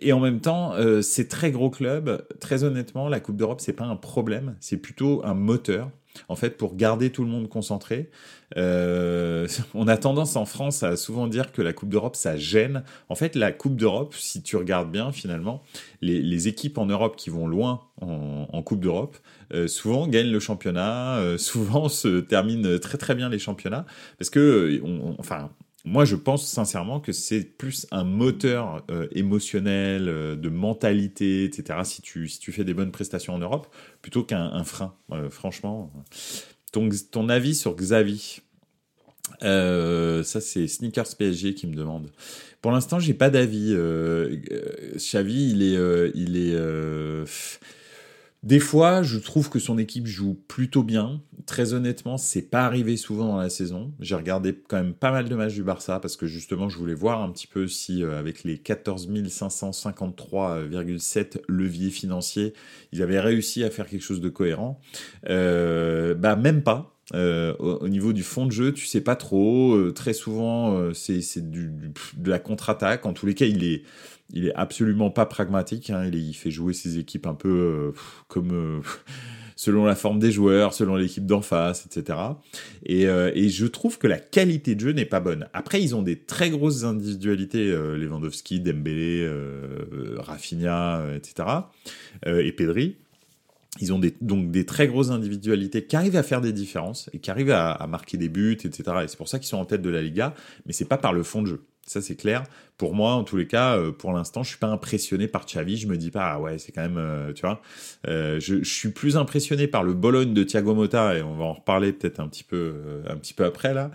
[0.00, 2.26] et en même temps, c'est très gros club.
[2.40, 4.56] Très honnêtement, la Coupe d'Europe, c'est pas un problème.
[4.60, 5.90] C'est plutôt un moteur
[6.28, 8.10] en fait, pour garder tout le monde concentré.
[8.56, 12.84] Euh, on a tendance en France à souvent dire que la Coupe d'Europe, ça gêne.
[13.08, 15.62] En fait, la Coupe d'Europe, si tu regardes bien, finalement,
[16.00, 19.16] les, équipes en Europe qui vont loin en, Coupe d'Europe,
[19.52, 23.86] euh, souvent gagnent le championnat, euh, souvent se terminent très très bien les championnats,
[24.18, 24.80] parce que,
[25.18, 25.50] enfin,
[25.86, 31.78] moi, je pense sincèrement que c'est plus un moteur euh, émotionnel, euh, de mentalité, etc.
[31.84, 33.72] Si tu, si tu fais des bonnes prestations en Europe,
[34.02, 34.96] plutôt qu'un frein.
[35.12, 35.92] Euh, franchement,
[36.72, 38.40] ton, ton avis sur Xavi
[39.40, 42.10] ça c'est Sneakers PSG qui me demande.
[42.62, 43.76] Pour l'instant, j'ai pas d'avis.
[44.96, 46.56] Xavi, il est, il est
[48.46, 51.20] des fois, je trouve que son équipe joue plutôt bien.
[51.46, 53.92] Très honnêtement, c'est pas arrivé souvent dans la saison.
[53.98, 56.94] J'ai regardé quand même pas mal de matchs du Barça parce que justement, je voulais
[56.94, 62.52] voir un petit peu si, euh, avec les 14 553,7 leviers financiers,
[62.92, 64.80] ils avaient réussi à faire quelque chose de cohérent.
[65.28, 66.92] Euh, bah, même pas.
[67.14, 69.90] Euh, au, niveau du fond de jeu, tu sais pas trop.
[69.90, 73.06] très souvent, c'est de la contre-attaque.
[73.06, 73.82] En tous les cas, il est
[74.32, 75.90] il est absolument pas pragmatique.
[75.90, 76.10] Hein.
[76.12, 77.92] Il, fait jouer ses équipes un peu euh,
[78.28, 78.80] comme euh,
[79.56, 82.18] selon la forme des joueurs, selon l'équipe d'en face, etc.
[82.90, 85.48] Euh, et, je trouve que la qualité de jeu n'est pas bonne.
[85.52, 89.30] Après, ils ont des très grosses individualités, Lewandowski, Dembélé,
[90.18, 91.48] Rafinha, etc.
[92.26, 92.96] et Pedri.
[93.78, 97.30] Ils ont donc des très grosses individualités qui arrivent à faire des différences et qui
[97.30, 98.82] arrivent à, à marquer des buts, etc.
[99.04, 100.34] Et c'est pour ça qu'ils sont en tête de la Liga,
[100.64, 101.62] mais c'est pas par le fond de jeu.
[101.86, 102.42] Ça, c'est clair.
[102.78, 105.76] Pour moi, en tous les cas, euh, pour l'instant, je suis pas impressionné par Xavi.
[105.76, 107.62] Je me dis pas, ah ouais, c'est quand même, euh, tu vois.
[108.08, 111.52] Euh, je, suis plus impressionné par le Bologne de Thiago Motta et on va en
[111.52, 112.74] reparler peut-être un petit peu,
[113.08, 113.90] un petit peu après là,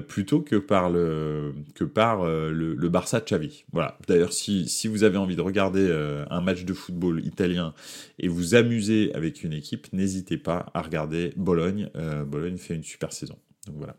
[0.00, 3.64] plutôt que par le que par le, le, Barça de.
[3.72, 3.98] Voilà.
[4.08, 5.88] D'ailleurs, si si vous avez envie de regarder
[6.30, 7.74] un match de football italien
[8.18, 11.90] et vous amuser avec une équipe, n'hésitez pas à regarder Bologne.
[12.26, 13.36] Bologne fait une super saison.
[13.66, 13.94] Donc voilà.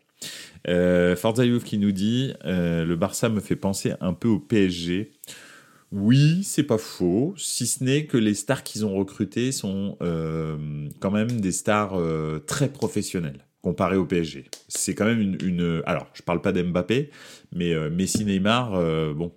[0.68, 4.40] Euh, Forza Youth qui nous dit euh, le Barça me fait penser un peu au
[4.40, 5.12] PSG.
[5.92, 10.88] Oui, c'est pas faux, si ce n'est que les stars qu'ils ont recrutées sont euh,
[11.00, 14.46] quand même des stars euh, très professionnelles comparé au PSG.
[14.70, 17.10] C'est quand même une, Alors, je parle pas d'Mbappé,
[17.54, 18.72] mais Messi, Neymar,
[19.14, 19.34] bon,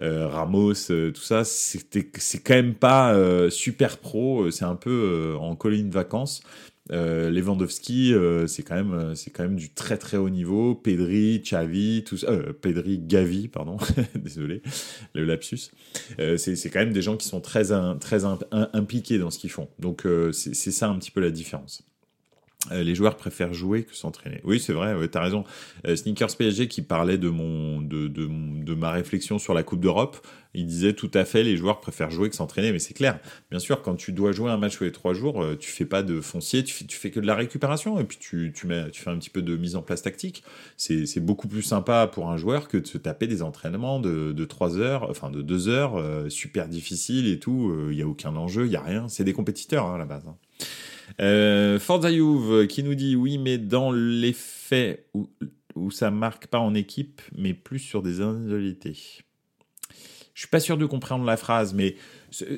[0.00, 3.14] Ramos, tout ça, c'est quand même pas
[3.50, 4.50] super pro.
[4.50, 6.42] C'est un peu en colline de vacances.
[6.92, 10.74] Euh, Lewandowski, euh, c'est quand même, euh, c'est quand même du très très haut niveau.
[10.74, 13.76] Pedri, Xavi, tout ça, euh, Pedri, Gavi, pardon,
[14.14, 14.62] désolé,
[15.14, 15.70] le lapsus.
[16.36, 17.64] c'est quand même des gens qui sont très
[18.00, 19.68] très impliqués dans ce qu'ils font.
[19.78, 21.82] Donc c'est ça un petit peu la différence.
[22.72, 24.40] Euh, les joueurs préfèrent jouer que s'entraîner.
[24.44, 25.44] Oui, c'est vrai, ouais, tu as raison.
[25.86, 29.80] Euh, Sneakers PSG qui parlait de, mon, de, de, de ma réflexion sur la Coupe
[29.80, 30.18] d'Europe,
[30.56, 33.20] il disait tout à fait les joueurs préfèrent jouer que s'entraîner, mais c'est clair.
[33.50, 35.84] Bien sûr, quand tu dois jouer un match tous les trois jours, euh, tu fais
[35.84, 38.66] pas de foncier, tu fais, tu fais que de la récupération et puis tu, tu,
[38.66, 40.42] mets, tu fais un petit peu de mise en place tactique.
[40.78, 44.44] C'est beaucoup plus sympa pour un joueur que de se taper des entraînements de, de
[44.44, 47.74] 3 heures, enfin de 2 heures, super difficiles et tout.
[47.90, 49.08] Il y a aucun enjeu, il y a rien.
[49.08, 50.26] C'est des compétiteurs hein, à la base.
[50.26, 50.36] Hein.
[51.20, 55.28] Euh, Forza qui nous dit oui, mais dans les faits où,
[55.74, 58.96] où ça marque pas en équipe, mais plus sur des individualités.
[60.34, 61.96] Je suis pas sûr de comprendre la phrase, mais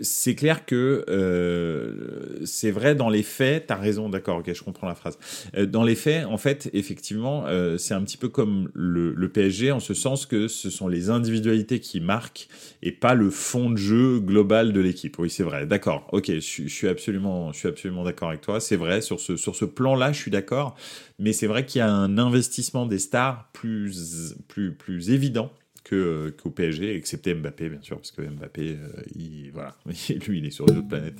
[0.02, 4.62] c'est clair que euh, c'est vrai dans les faits, tu as raison, d'accord, ok, je
[4.62, 5.18] comprends la phrase.
[5.56, 9.28] Euh, dans les faits, en fait, effectivement, euh, c'est un petit peu comme le, le,
[9.28, 12.48] PSG, en ce sens que ce sont les individualités qui marquent
[12.82, 15.18] et pas le fond de jeu global de l'équipe.
[15.18, 18.60] Oui, c'est vrai, d'accord, ok, je, je, suis absolument, je suis absolument d'accord avec toi,
[18.60, 20.76] c'est vrai, sur ce, sur ce plan-là, je suis d'accord,
[21.18, 25.50] mais c'est vrai qu'il y a un investissement des stars plus, plus, plus évident
[25.88, 29.74] que qu'au PSG, excepté Mbappé bien sûr, parce que Mbappé, euh, il, voilà,
[30.26, 31.18] lui il est sur une autre planète.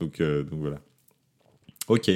[0.00, 0.80] Donc, euh, donc voilà.
[1.86, 2.10] Ok.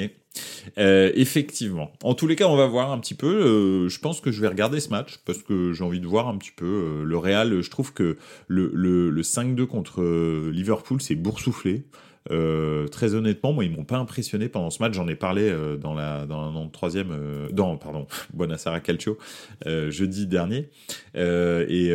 [0.77, 1.91] Euh, effectivement.
[2.03, 3.87] En tous les cas, on va voir un petit peu.
[3.87, 6.37] je pense que je vais regarder ce match parce que j'ai envie de voir un
[6.37, 7.61] petit peu le Real.
[7.61, 10.03] Je trouve que le, le, le 5-2 contre
[10.51, 11.85] Liverpool, c'est boursouflé.
[12.31, 14.93] Euh, très honnêtement, moi, ils m'ont pas impressionné pendant ce match.
[14.93, 19.17] J'en ai parlé euh, dans la dans la troisième, euh, dans pardon, Buonasera Calcio
[19.65, 20.69] euh, jeudi dernier.
[21.15, 21.87] Euh, et,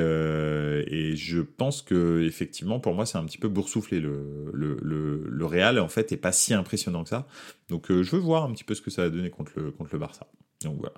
[0.91, 5.25] et je pense que effectivement, pour moi, c'est un petit peu boursouflé le le le,
[5.29, 7.27] le Real en fait est pas si impressionnant que ça.
[7.69, 9.91] Donc, je veux voir un petit peu ce que ça va donner contre le contre
[9.93, 10.27] le Barça.
[10.63, 10.95] Donc voilà.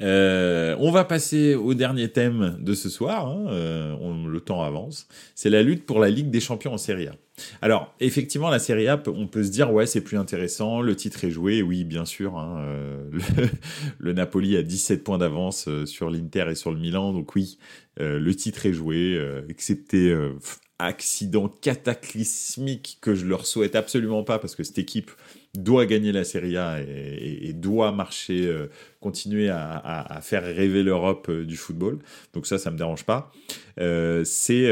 [0.00, 3.28] Euh, on va passer au dernier thème de ce soir.
[3.28, 5.06] Hein, euh, le temps avance.
[5.34, 7.14] C'est la lutte pour la Ligue des Champions en Serie A.
[7.62, 11.24] Alors, effectivement, la Serie A, on peut se dire, ouais, c'est plus intéressant, le titre
[11.24, 12.38] est joué, oui, bien sûr.
[12.38, 13.10] Hein, euh,
[13.98, 17.58] le, Napoli a 17 points d'avance euh, sur l'Inter et sur le Milan, donc oui,
[18.00, 20.14] euh, le titre est joué, excepté
[20.78, 25.10] accident cataclysmique que je leur souhaite absolument pas, parce que cette équipe
[25.54, 28.68] doit gagner la Serie A et, doit marcher, euh,
[29.00, 31.98] continuer à, faire rêver l'Europe euh, du football.
[32.32, 33.30] Donc ça, ça me dérange pas.
[33.78, 34.64] Euh, c'est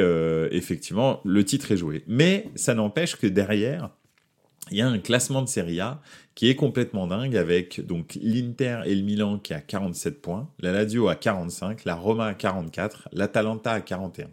[0.50, 3.90] effectivement le titre est joué, mais ça n'empêche que derrière,
[4.70, 6.00] il y a un classement de Serie A
[6.34, 10.72] qui est complètement dingue avec donc l'Inter et le Milan qui a 47 points, la
[10.72, 14.28] Lazio à 45, la Roma à 44, l'Atalanta à 41.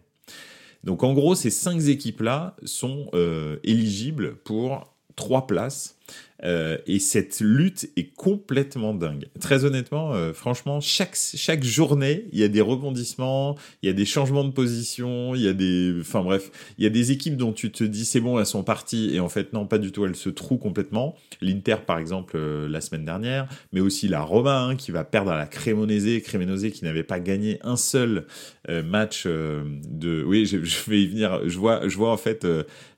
[0.84, 5.98] Donc en gros, ces cinq équipes-là sont euh, éligibles pour trois places
[6.42, 9.26] euh, et cette lutte est complètement dingue.
[9.40, 13.92] Très honnêtement, euh, franchement, chaque, chaque journée, il y a des rebondissements, il y a
[13.92, 15.94] des changements de position, il y a des...
[16.00, 18.62] Enfin bref, il y a des équipes dont tu te dis c'est bon, elles sont
[18.62, 21.14] parties, et en fait non, pas du tout, elles se trouent complètement.
[21.40, 25.32] L'Inter, par exemple, euh, la semaine dernière, mais aussi la Roma, hein, qui va perdre
[25.32, 28.26] à la Cremonese, Cremonese qui n'avait pas gagné un seul
[28.84, 30.22] match de...
[30.22, 32.46] Oui, je, je, vais y venir, je vois, je vois en fait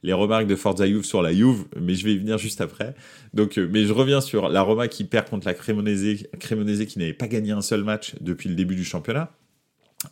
[0.02, 2.94] les remarques de Forza Juve sur la Juve, mais je vais y venir juste après.
[3.34, 7.12] Donc, euh, mais je reviens sur la Roma qui perd contre la Cremonese, qui n'avait
[7.12, 9.32] pas gagné un seul match depuis le début du championnat,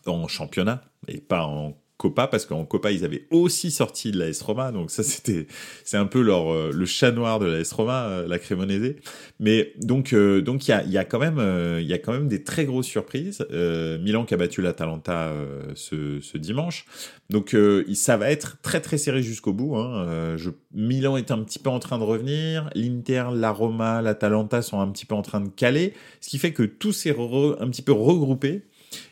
[0.06, 4.28] en championnat et pas en Copa parce qu'en Copa ils avaient aussi sorti de la
[4.28, 4.72] S Roma.
[4.72, 5.46] Donc ça c'était
[5.84, 8.94] c'est un peu leur euh, le chat noir de la Roma euh, la Cremonese.
[9.38, 11.38] Mais donc euh, donc il y a y a quand même
[11.78, 13.46] il y a quand même des très grosses surprises.
[13.50, 15.32] Milan qui a battu l'Atalanta
[15.74, 16.86] ce, ce dimanche.
[17.28, 17.54] Donc
[17.92, 20.36] ça va être très très serré jusqu'au bout hein.
[20.36, 22.70] je, Milan est un petit peu en train de revenir.
[22.74, 25.92] l'Inter la Roma l'Atalanta sont un petit peu en train de caler.
[26.20, 28.62] Ce qui fait que tout s'est un petit peu regroupé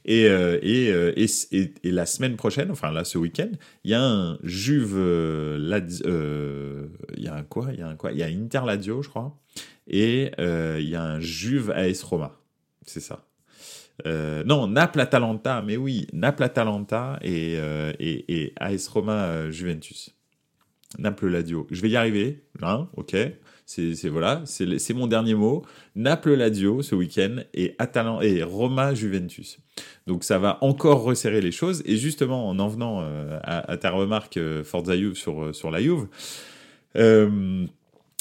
[0.04, 3.50] et, euh, euh, et, et, la semaine prochaine, enfin là ce week-end,
[3.84, 7.96] il y a un Juve, euh, il y a un quoi Il y a un
[7.96, 9.38] quoi Il y a Inter Ladio, je crois,
[9.86, 12.40] et il y a un Juve AS Roma.
[12.86, 13.24] C'est ça.
[14.04, 20.14] Non, Naples Atalanta, mais oui, Naples Atalanta et, euh, et, et AS Roma Juventus.
[20.98, 21.66] Naples Ladio.
[21.70, 23.14] Je vais y arriver, hein, ok.
[23.68, 25.62] C'est voilà, c'est mon dernier mot.
[25.94, 29.58] Naples Lazio ce week-end et Atalan et Roma Juventus.
[30.06, 31.82] Donc ça va encore resserrer les choses.
[31.84, 35.70] Et justement, en en venant euh, à, ta remarque euh, Forza Juve sur euh, sur
[35.70, 36.06] la Juve.
[36.96, 37.66] Euh,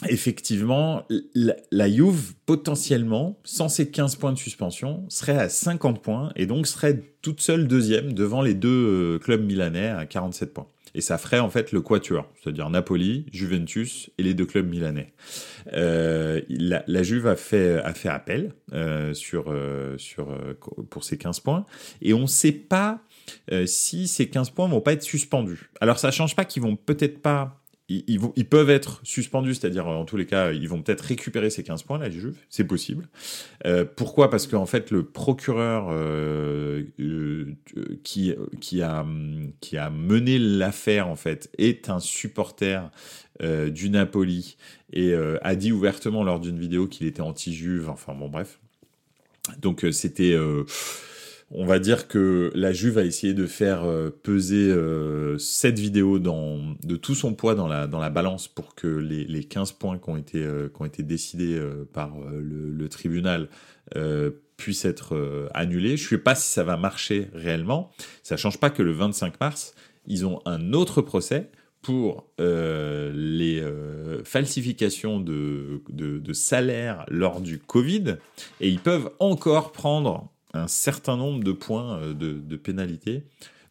[0.10, 6.34] effectivement, la, la Juve, potentiellement, sans ces 15 points de suspension, serait à 50 points
[6.36, 10.68] et donc serait toute seule deuxième devant les deux clubs milanais à 47 points.
[10.98, 15.14] Et ça ferait en fait le quatuor, c'est-à-dire Napoli, Juventus et les deux clubs milanais.
[15.74, 20.36] Euh, la, la, Juve a fait, a fait appel euh, sur, euh, sur,
[20.90, 21.68] pour ces 15 points
[22.02, 23.00] et on ne sait pas
[23.68, 25.70] si ces 15 points vont pas être suspendus.
[25.82, 29.88] Alors ça change pas qu'ils vont peut-être pas ils, ils, ils, peuvent être suspendus, c'est-à-dire
[29.88, 33.08] en tous les cas, ils vont peut-être récupérer ces 15 points, la Juve, c'est possible.
[33.66, 34.30] Euh, pourquoi?
[34.30, 37.56] Parce qu'en fait, le procureur euh, euh,
[38.04, 39.06] qui, qui, a,
[39.62, 42.92] qui a mené l'affaire, en fait, est un supporter
[43.42, 44.58] euh, du Napoli
[44.92, 48.60] et euh, a dit ouvertement lors d'une vidéo qu'il était anti-Juve, enfin bon, bref.
[49.60, 50.36] Donc c'était
[51.52, 56.20] on va dire que la Juve a essayé de faire euh, peser euh, cette vidéo
[56.20, 59.72] dans, de tout son poids dans la, dans la balance pour que les, les 15
[59.74, 63.48] points qui ont été, euh, qui ont été décidés euh, par euh, le, tribunal
[63.96, 65.98] euh, puissent être annulés.
[65.98, 67.92] Je ne sais pas si ça va marcher réellement.
[68.24, 73.64] Ça ne change pas que le 25 mars, ils ont un autre procès pour les
[74.24, 78.16] falsifications de, de, de salaire lors du Covid
[78.62, 83.24] et ils peuvent encore prendre un certain nombre de points euh, de, pénalité.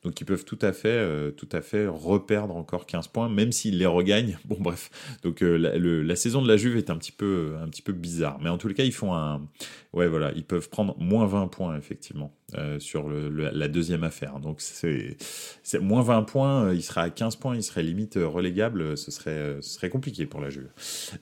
[0.05, 3.51] Donc ils peuvent tout à fait, euh, tout à fait reperdre encore 15 points, même
[3.51, 4.38] s'ils les regagnent.
[4.44, 4.90] Bon bref,
[5.25, 8.38] donc euh, la, saison de la Juve est un petit peu, un petit peu bizarre,
[8.40, 9.49] mais en les cas ils font un,
[9.92, 12.33] ouais voilà, ils peuvent prendre moins 20 points effectivement
[12.79, 14.38] sur la deuxième affaire.
[14.38, 15.16] Donc c'est,
[15.81, 19.70] moins 20 points, il sera à 15 points, il serait limite relégable, ce serait, ce
[19.70, 20.70] serait compliqué pour la Juve.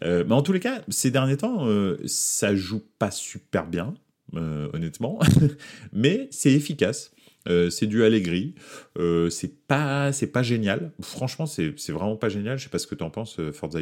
[0.03, 1.67] mais en tous les cas, ces derniers temps,
[2.05, 3.95] ça joue pas super bien
[4.37, 5.19] euh, honnêtement,
[5.93, 7.14] mais c'est efficace.
[7.49, 8.55] Euh, c'est du Allegri.
[8.99, 10.93] Euh, c'est pas, c'est pas génial.
[11.01, 12.59] Franchement, c'est, c'est vraiment pas génial.
[12.59, 13.81] Je sais pas ce que t'en penses, euh, Forza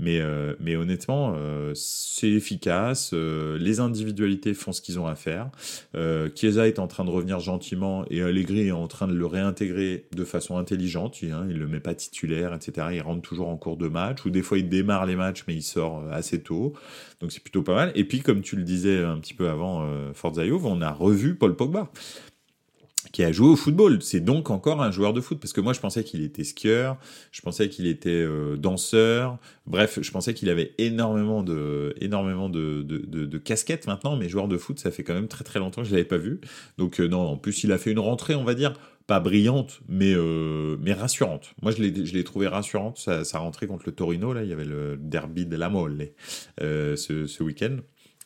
[0.00, 3.10] mais, euh, mais honnêtement, euh, c'est efficace.
[3.12, 5.50] Euh, les individualités font ce qu'ils ont à faire.
[6.34, 10.06] Chiesa est en train de revenir gentiment et Allegri est en train de le réintégrer
[10.14, 11.20] de façon intelligente.
[11.22, 12.88] Il, hein, il le met pas titulaire, etc.
[12.92, 15.54] Il rentre toujours en cours de match ou des fois il démarre les matchs mais
[15.54, 16.72] il sort assez tôt.
[17.20, 17.92] Donc c'est plutôt pas mal.
[17.94, 21.34] Et puis comme tu le disais un petit peu avant, Forza Juve, on a revu
[21.34, 21.90] Paul Pogba
[23.12, 24.02] qui a joué au football.
[24.02, 26.98] C'est donc encore un joueur de foot, parce que moi je pensais qu'il était skieur,
[27.32, 32.82] je pensais qu'il était euh, danseur, bref, je pensais qu'il avait énormément de, énormément de,
[32.82, 35.82] de, de, casquettes maintenant, mais joueur de foot, ça fait quand même très très longtemps
[35.82, 36.40] que je l'avais pas vu.
[36.78, 38.74] Donc euh, non, en plus il a fait une rentrée, on va dire,
[39.06, 41.54] pas brillante, mais, euh, mais rassurante.
[41.62, 44.96] Moi je l'ai, trouvé rassurante, sa, rentrée contre le Torino, là, il y avait le
[44.96, 46.10] derby de la Mole
[46.60, 47.78] euh, ce, ce week-end.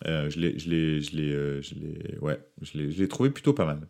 [0.04, 3.88] Je je l'ai, je ouais, je l'ai, je l'ai trouvé plutôt pas mal.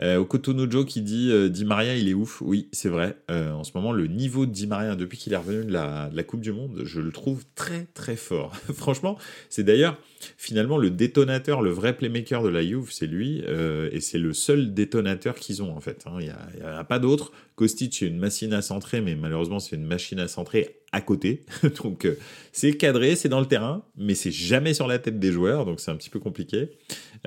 [0.00, 2.40] Euh, Okotonojo qui dit euh, Di Maria il est ouf.
[2.40, 3.16] Oui, c'est vrai.
[3.30, 6.08] Euh, en ce moment, le niveau de Di Maria depuis qu'il est revenu de la,
[6.08, 8.54] de la, Coupe du Monde, je le trouve très très fort.
[8.74, 9.98] Franchement, c'est d'ailleurs
[10.36, 14.32] finalement le détonateur, le vrai playmaker de la Juve, c'est lui, euh, et c'est le
[14.32, 16.04] seul détonateur qu'ils ont en fait.
[16.06, 16.18] Hein.
[16.20, 16.36] Il hein.
[16.56, 17.32] n'y a, a, pas d'autre.
[17.54, 21.44] Kostic c'est une machine à centrer, mais malheureusement c'est une machine à centrer à côté.
[21.82, 22.16] donc euh,
[22.52, 25.80] c'est cadré, c'est dans le terrain, mais c'est jamais sur la tête des joueurs, donc
[25.80, 26.70] c'est un petit peu compliqué.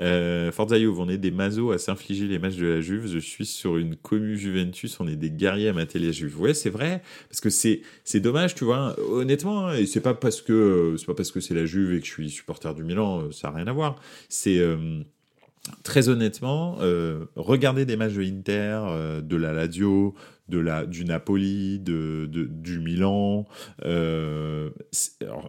[0.00, 3.06] Euh, Forza on est des mazos à s'infliger les matchs de la Juve.
[3.08, 6.40] Je suis sur une commu Juventus, on est des guerriers à mater les Juve.
[6.40, 8.94] Ouais, c'est vrai, parce que c'est c'est dommage, tu vois.
[9.10, 12.00] Honnêtement, hein, et c'est pas parce que c'est pas parce que c'est la Juve et
[12.00, 13.96] que je suis supporter du Milan, euh, ça a rien à voir.
[14.28, 15.00] C'est euh,
[15.82, 16.76] très honnêtement,
[17.34, 20.14] regarder des matchs de Inter, de la Lazio,
[20.48, 23.46] de la, du Napoli, de, de du Milan,
[23.84, 24.70] euh,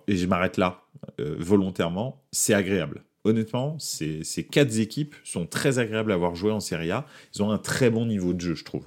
[0.08, 0.82] et je m'arrête là
[1.20, 3.04] euh, volontairement, c'est agréable.
[3.24, 7.06] Honnêtement, ces, ces quatre équipes sont très agréables à voir jouer en Serie A.
[7.36, 8.86] Ils ont un très bon niveau de jeu, je trouve.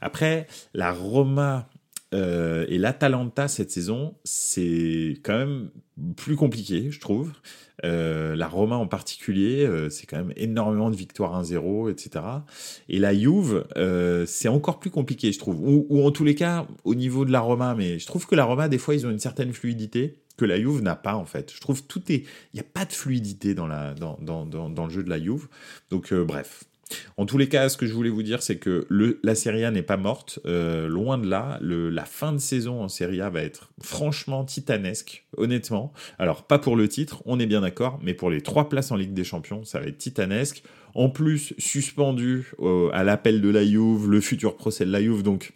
[0.00, 1.68] Après, la Roma
[2.14, 5.70] euh, et l'Atalanta cette saison, c'est quand même
[6.16, 7.32] plus compliqué, je trouve.
[7.84, 12.24] Euh, la Roma en particulier, euh, c'est quand même énormément de victoires 1-0, etc.
[12.88, 15.60] Et la Juve, euh, c'est encore plus compliqué, je trouve.
[15.60, 18.44] Ou, en tous les cas, au niveau de la Roma, mais je trouve que la
[18.44, 21.52] Roma, des fois, ils ont une certaine fluidité que la Juve n'a pas, en fait.
[21.54, 22.24] Je trouve tout est...
[22.52, 25.10] Il n'y a pas de fluidité dans, la, dans, dans, dans, dans le jeu de
[25.10, 25.48] la Juve.
[25.90, 26.64] Donc, bref,
[27.16, 28.86] en tous les cas, ce que je voulais vous dire, c'est que
[29.22, 30.40] la Serie A n'est pas morte.
[30.46, 34.44] Euh, loin de là, le, la fin de saison en Serie A va être franchement
[34.44, 35.92] titanesque, honnêtement.
[36.18, 38.96] Alors, pas pour le titre, on est bien d'accord, mais pour les trois places en
[38.96, 40.62] Ligue des Champions, ça va être titanesque.
[40.94, 45.22] En plus, suspendu euh, à l'appel de la Juve, le futur procès de la Juve,
[45.22, 45.52] donc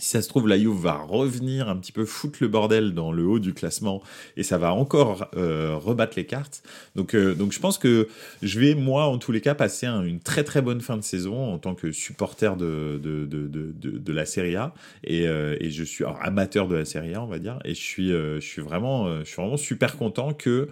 [0.00, 3.12] si ça se trouve, la Juve va revenir un petit peu foutre le bordel dans
[3.12, 4.02] le haut du classement
[4.36, 6.62] et ça va encore euh, rebattre les cartes.
[6.96, 8.08] Donc, euh, donc je pense que
[8.42, 11.02] je vais, moi, en tous les cas, passer un, une très très bonne fin de
[11.02, 15.56] saison en tant que supporter de, de, de, de, de, la Serie A et, euh,
[15.60, 18.12] et je suis alors, amateur de la Serie A, on va dire, et je suis,
[18.12, 20.68] euh, je suis vraiment, je suis vraiment super content que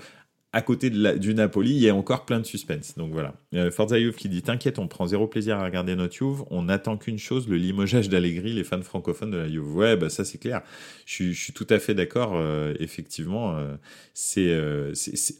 [0.52, 2.94] à côté du Napoli, il y a encore plein de suspense.
[2.96, 3.34] Donc voilà.
[3.54, 6.44] Euh, Forza qui dit T'inquiète, on prend zéro plaisir à regarder notre Juve.
[6.50, 9.76] On n'attend qu'une chose, le limogeage d'Allegri, les fans francophones de la Juve.
[9.76, 10.62] Ouais, bah ça c'est clair.
[11.04, 12.32] Je suis, tout à fait d'accord.
[12.34, 13.76] Euh, effectivement, euh,
[14.14, 14.92] c'est euh,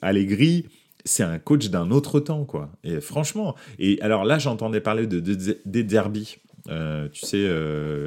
[0.03, 0.67] Allegri
[1.05, 2.71] c'est un coach d'un autre temps, quoi.
[2.85, 5.97] Et franchement, et alors là, j'entendais parler de, de, de des
[6.69, 7.49] euh, tu sais,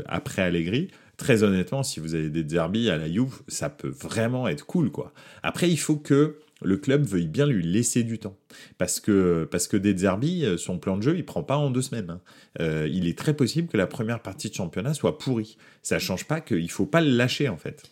[0.07, 0.89] après Allegri.
[1.17, 4.91] Très honnêtement, si vous avez des derbies à la Juve, ça peut vraiment être cool,
[4.91, 5.13] quoi.
[5.41, 8.37] Après, il faut que le club veuille bien lui laisser du temps.
[8.77, 11.81] Parce que, parce que De Zerbi, son plan de jeu, il prend pas en deux
[11.81, 12.09] semaines.
[12.09, 12.21] Hein.
[12.59, 15.57] Euh, il est très possible que la première partie de championnat soit pourrie.
[15.81, 17.91] Ça change pas qu'il faut pas le lâcher, en fait.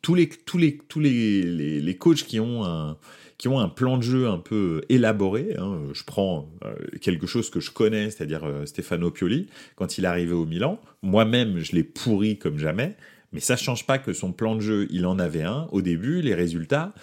[0.00, 2.96] Tous les, tous les, tous les, les, les coachs qui ont un,
[3.36, 5.56] qui ont un plan de jeu un peu élaboré.
[5.58, 5.82] Hein.
[5.92, 10.08] Je prends euh, quelque chose que je connais, c'est-à-dire euh, Stefano Pioli, quand il est
[10.08, 10.80] arrivé au Milan.
[11.02, 12.96] Moi-même, je l'ai pourri comme jamais.
[13.32, 15.66] Mais ça change pas que son plan de jeu, il en avait un.
[15.72, 16.94] Au début, les résultats,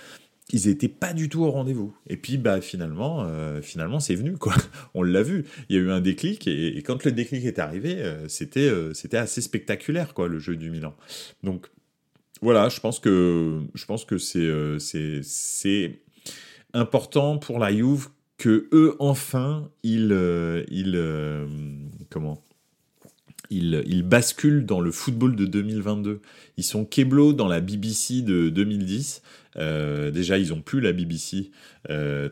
[0.54, 1.96] ils étaient pas du tout au rendez-vous.
[2.08, 4.54] Et puis bah finalement, euh, finalement c'est venu quoi.
[4.94, 5.46] On l'a vu.
[5.70, 8.94] Il y a eu un déclic et, quand le déclic est arrivé, euh, c'était euh,
[8.94, 10.96] c'était assez spectaculaire quoi le jeu du Milan.
[11.44, 11.68] Donc
[12.42, 16.00] voilà, je pense que je pense que c'est c'est c'est
[16.74, 20.16] important pour la Juve que eux enfin ils
[20.70, 21.00] ils
[22.10, 22.44] comment
[23.52, 26.22] ils, ils, basculent dans le football de 2022.
[26.56, 29.22] Ils sont Keblo dans la BBC de 2010.
[29.56, 31.52] Déjà, ils ont plus la BBC.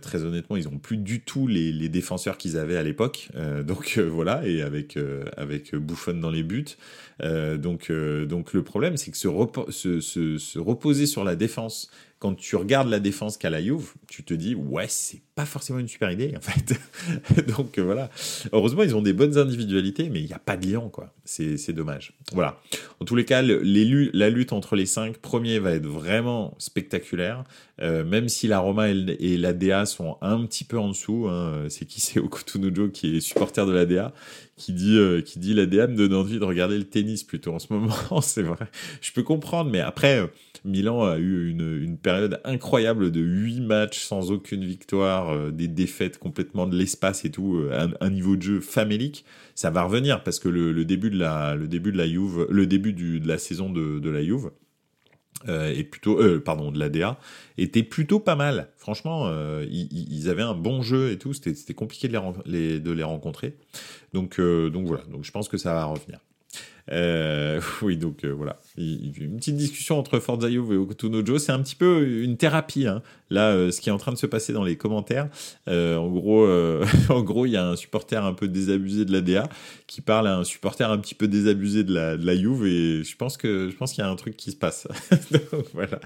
[0.02, 3.30] très honnêtement, ils ont plus du tout les, défenseurs qu'ils avaient à l'époque.
[3.64, 4.98] donc voilà, et avec
[5.38, 5.74] avec
[6.20, 6.78] dans les buts.
[7.22, 11.90] donc donc le problème, c'est que se reposer sur la défense
[12.20, 15.80] quand tu regardes la défense qu'a la Juve, tu te dis ouais, c'est pas forcément
[15.80, 16.78] une super idée en fait.
[17.48, 18.10] Donc euh, voilà.
[18.52, 21.14] Heureusement, ils ont des bonnes individualités, mais il n'y a pas de lion quoi.
[21.24, 22.14] C'est dommage.
[22.34, 22.60] Voilà.
[23.00, 27.46] En tous les cas, les, la lutte entre les cinq premiers va être vraiment spectaculaire.
[27.82, 31.28] Euh, même si la Roma et, la DA sont un petit peu en dessous.
[31.30, 31.68] Hein.
[31.70, 32.02] C'est qui?
[32.02, 34.14] C'est Okutunujo qui est supporter de la DA
[34.58, 37.54] qui dit euh, qui dit la DA me donne envie de regarder le tennis plutôt
[37.54, 37.96] en ce moment.
[38.22, 38.68] c'est vrai.
[39.00, 40.30] Je peux comprendre, mais après
[40.66, 46.18] Milan a eu une, période incroyable de 8 matchs sans aucune victoire, euh, des défaites
[46.18, 49.26] complètement de l'espace et tout, euh, un, niveau de jeu famélique.
[49.56, 52.66] Ça va revenir parce que le, début de la, le début de la Juve, le
[52.66, 54.52] début de la saison de, la Juve,
[55.48, 56.80] et plutôt, euh, pardon, de
[57.58, 58.70] était plutôt pas mal.
[58.78, 59.30] Franchement,
[59.62, 61.34] ils, avaient un bon jeu et tout.
[61.34, 63.56] C'était compliqué de les, de les rencontrer.
[64.14, 65.04] Donc, donc voilà.
[65.06, 66.20] Donc je pense que ça va revenir.
[66.92, 71.62] Euh, oui, donc euh, voilà, une petite discussion entre Forza Juve et Okutunojo, c'est un
[71.62, 72.88] petit peu une thérapie.
[72.88, 73.02] Hein.
[73.30, 75.30] Là, euh, ce qui est en train de se passer dans les commentaires,
[75.68, 76.48] en gros,
[77.10, 79.50] en gros, il y a un supporter un peu désabusé de la DA
[79.88, 83.16] qui parle à un supporter un petit peu désabusé de la, de la et je
[83.18, 84.88] pense que je pense qu'il y a un truc qui se passe.
[85.32, 86.00] donc, voilà.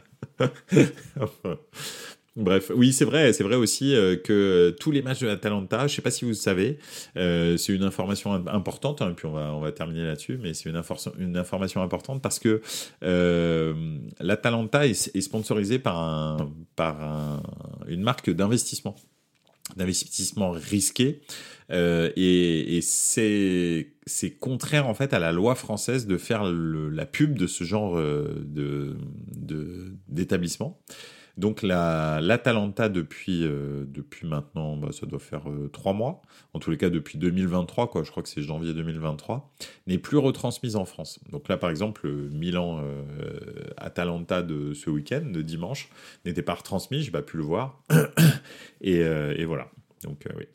[2.36, 5.96] Bref, oui, c'est vrai, c'est vrai aussi euh, que tous les matchs de l'Atalanta, je
[5.96, 6.80] sais pas si vous le savez,
[7.16, 11.84] euh, c'est une information importante, hein, puis on va, terminer là-dessus, mais c'est une, information
[11.84, 12.62] importante parce que
[13.04, 13.74] euh,
[14.20, 17.44] l'Atalanta est, est, sponsorisé par, un, par un,
[17.88, 18.96] une marque d'investissement,
[19.76, 21.22] d'investissement risqué,
[21.72, 27.48] euh, et, c'est contraire en fait à la loi française de faire la pub de
[27.48, 28.96] ce genre euh,
[30.08, 30.82] d'établissement.
[31.36, 36.22] Donc la l'Atalanta depuis euh, depuis maintenant, bah, ça doit faire euh, trois mois,
[36.54, 39.52] en tous les cas depuis 2023 quoi, je crois que c'est janvier 2023,
[39.88, 41.20] n'est plus retransmise en France.
[41.32, 42.30] Donc là par exemple euh,
[43.78, 45.90] Atalanta de ce week-end de dimanche
[46.26, 47.82] n'était pas retransmis, j'ai pas pu le voir
[48.82, 49.70] et, voilà.
[50.04, 50.46] Donc oui.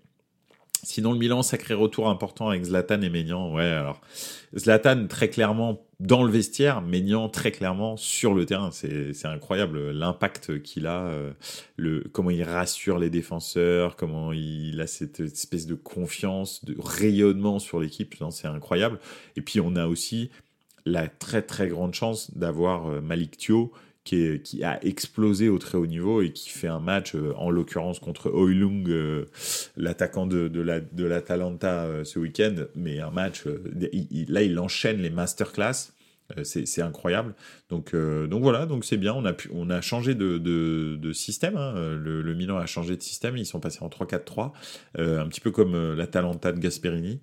[0.84, 3.52] Sinon, le Milan, sacré retour important avec Zlatan et Maignan.
[3.52, 4.00] Ouais, alors,
[4.56, 8.70] Zlatan, très clairement, dans le vestiaire, Maignan, très clairement, sur le terrain.
[8.70, 11.32] C'est incroyable l'impact qu'il a, euh,
[11.76, 17.58] le, comment il rassure les défenseurs, comment il a cette espèce de confiance, de rayonnement
[17.58, 18.14] sur l'équipe.
[18.30, 19.00] C'est incroyable.
[19.36, 20.30] Et puis, on a aussi
[20.86, 23.72] la très, très grande chance d'avoir euh, Malik Thio,
[24.08, 27.98] qui, a explosé au très haut niveau et qui fait un match, euh, en l'occurrence
[27.98, 29.26] contre Oilung, euh,
[29.76, 34.98] l'attaquant de, de, la, de l'Atalanta euh, ce week-end, mais un match, là il enchaîne
[34.98, 35.92] les masterclass.
[36.42, 37.34] C'est, incroyable.
[37.70, 39.14] Donc, donc voilà, donc c'est bien.
[39.14, 41.56] On a, on a changé de, de, système.
[41.56, 41.72] Hein.
[41.96, 43.38] Le, le, Milan a changé de système.
[43.38, 44.52] Ils sont passés en 3-4-3,
[44.98, 47.22] un petit peu comme l'Atalanta de Gasperini.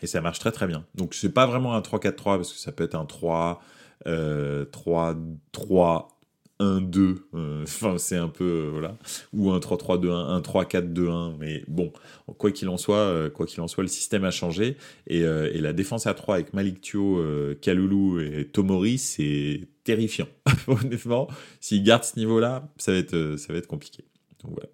[0.00, 0.84] Et ça marche très très bien.
[0.94, 3.60] Donc c'est pas vraiment un 3-4-3 parce que ça peut être un 3,
[4.04, 5.16] 3,
[5.52, 6.14] 3,
[6.60, 7.28] 1, 2.
[7.62, 8.96] Enfin, c'est un peu, euh, voilà.
[9.32, 11.36] Ou un 3, 3, 2, 1, un 3, 4, 2, 1.
[11.38, 11.92] Mais bon,
[12.38, 14.76] quoi qu'il en soit, euh, quoi qu'il en soit, le système a changé.
[15.06, 17.22] Et, euh, la défense à 3 avec Malik Thio,
[17.60, 20.28] Kaloulou et Tomori, c'est terrifiant.
[20.66, 21.28] Honnêtement,
[21.60, 24.04] s'ils gardent ce niveau-là, ça va être, ça va être compliqué.
[24.42, 24.68] Donc voilà.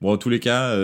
[0.00, 0.74] Bon, en tous les cas,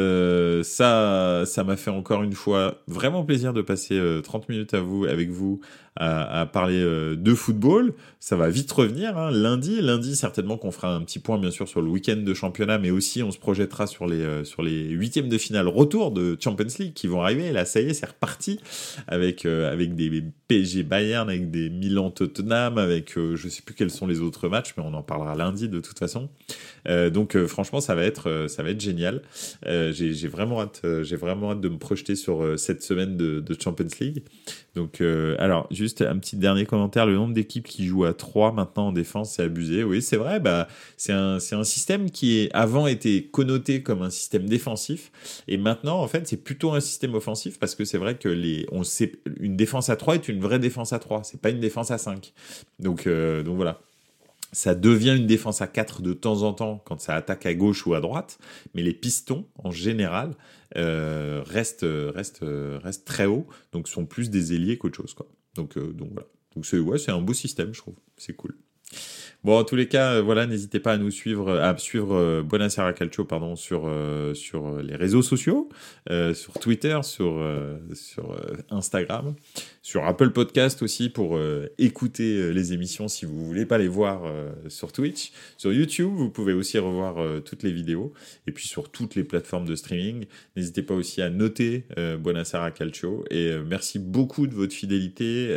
[0.63, 5.07] ça, ça m'a fait encore une fois vraiment plaisir de passer 30 minutes à vous,
[5.07, 5.61] avec vous
[5.97, 7.95] à, à parler euh, de football.
[8.21, 9.17] Ça va vite revenir.
[9.17, 9.31] Hein.
[9.31, 12.79] Lundi, lundi certainement qu'on fera un petit point bien sûr sur le week-end de championnat,
[12.79, 16.37] mais aussi on se projettera sur les euh, sur les huitièmes de finale retour de
[16.41, 17.53] Champions League qui vont arriver.
[17.53, 18.61] là, ça y est, c'est reparti
[19.07, 23.91] avec euh, avec des PSG Bayern, avec des Milan Tottenham, avec je sais plus quels
[23.91, 26.29] sont les autres matchs, mais on en parlera lundi de toute façon.
[27.13, 29.23] donc franchement, ça va être ça va être génial.
[29.65, 33.89] j'ai vraiment hâte j'ai vraiment hâte de me projeter sur cette semaine de, de Champions
[34.01, 34.23] League.
[34.77, 37.07] Donc, euh, alors, juste un petit dernier commentaire.
[37.07, 39.83] Le nombre d'équipes qui jouent à 3 maintenant en défense, c'est abusé.
[39.83, 40.39] Oui, c'est vrai.
[40.39, 40.69] Bah,
[40.99, 45.11] c'est un, c'est un système qui est, avant était connoté comme un système défensif.
[45.49, 48.67] Et maintenant, en fait, c'est plutôt un système offensif parce que c'est vrai que les,
[48.71, 51.25] on sait, une défense à 3 est une vraie défense à 3.
[51.25, 52.35] C'est pas une défense à 5.
[52.79, 53.81] Donc, euh, donc voilà
[54.53, 57.87] ça devient une défense à 4 de temps en temps quand ça attaque à gauche
[57.87, 58.39] ou à droite,
[58.75, 60.33] mais les pistons, en général,
[60.77, 65.15] euh, restent, restent, restent très hauts, donc sont plus des ailiers qu'autre chose.
[65.15, 65.27] Quoi.
[65.57, 66.29] Donc, euh, donc voilà.
[66.55, 67.97] Donc c'est un beau système, je trouve.
[68.17, 68.57] C'est cool.
[69.47, 72.43] Bon, en tous les cas, euh, voilà, n'hésitez pas à nous suivre, à suivre euh,
[72.43, 75.69] Buonasera Calcio, pardon, sur euh, sur les réseaux sociaux,
[76.35, 77.41] sur Twitter, sur
[77.95, 78.37] sur
[78.71, 79.37] Instagram,
[79.87, 83.87] sur Apple Podcast aussi pour euh, écouter euh, les émissions si vous voulez pas les
[83.87, 85.31] voir euh, sur Twitch.
[85.57, 88.13] Sur YouTube, vous pouvez aussi revoir toutes les vidéos.
[88.49, 90.27] Et puis sur toutes les plateformes de streaming.
[90.57, 91.85] N'hésitez pas aussi à noter
[92.19, 93.25] Buonasera Calcio.
[93.31, 95.57] Et merci beaucoup de votre fidélité.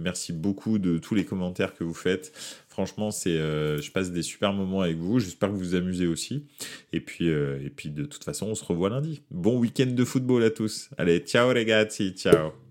[0.00, 2.32] merci beaucoup de tous les commentaires que vous faites.
[2.76, 5.18] Franchement, c'est, je passe des super moments avec vous.
[5.18, 6.44] J'espère que vous vous amusez aussi.
[6.92, 9.22] Et puis, et puis de toute façon, on se revoit lundi.
[9.30, 10.90] Bon week-end de football à tous.
[10.98, 12.65] Allez, ciao gars, ciao.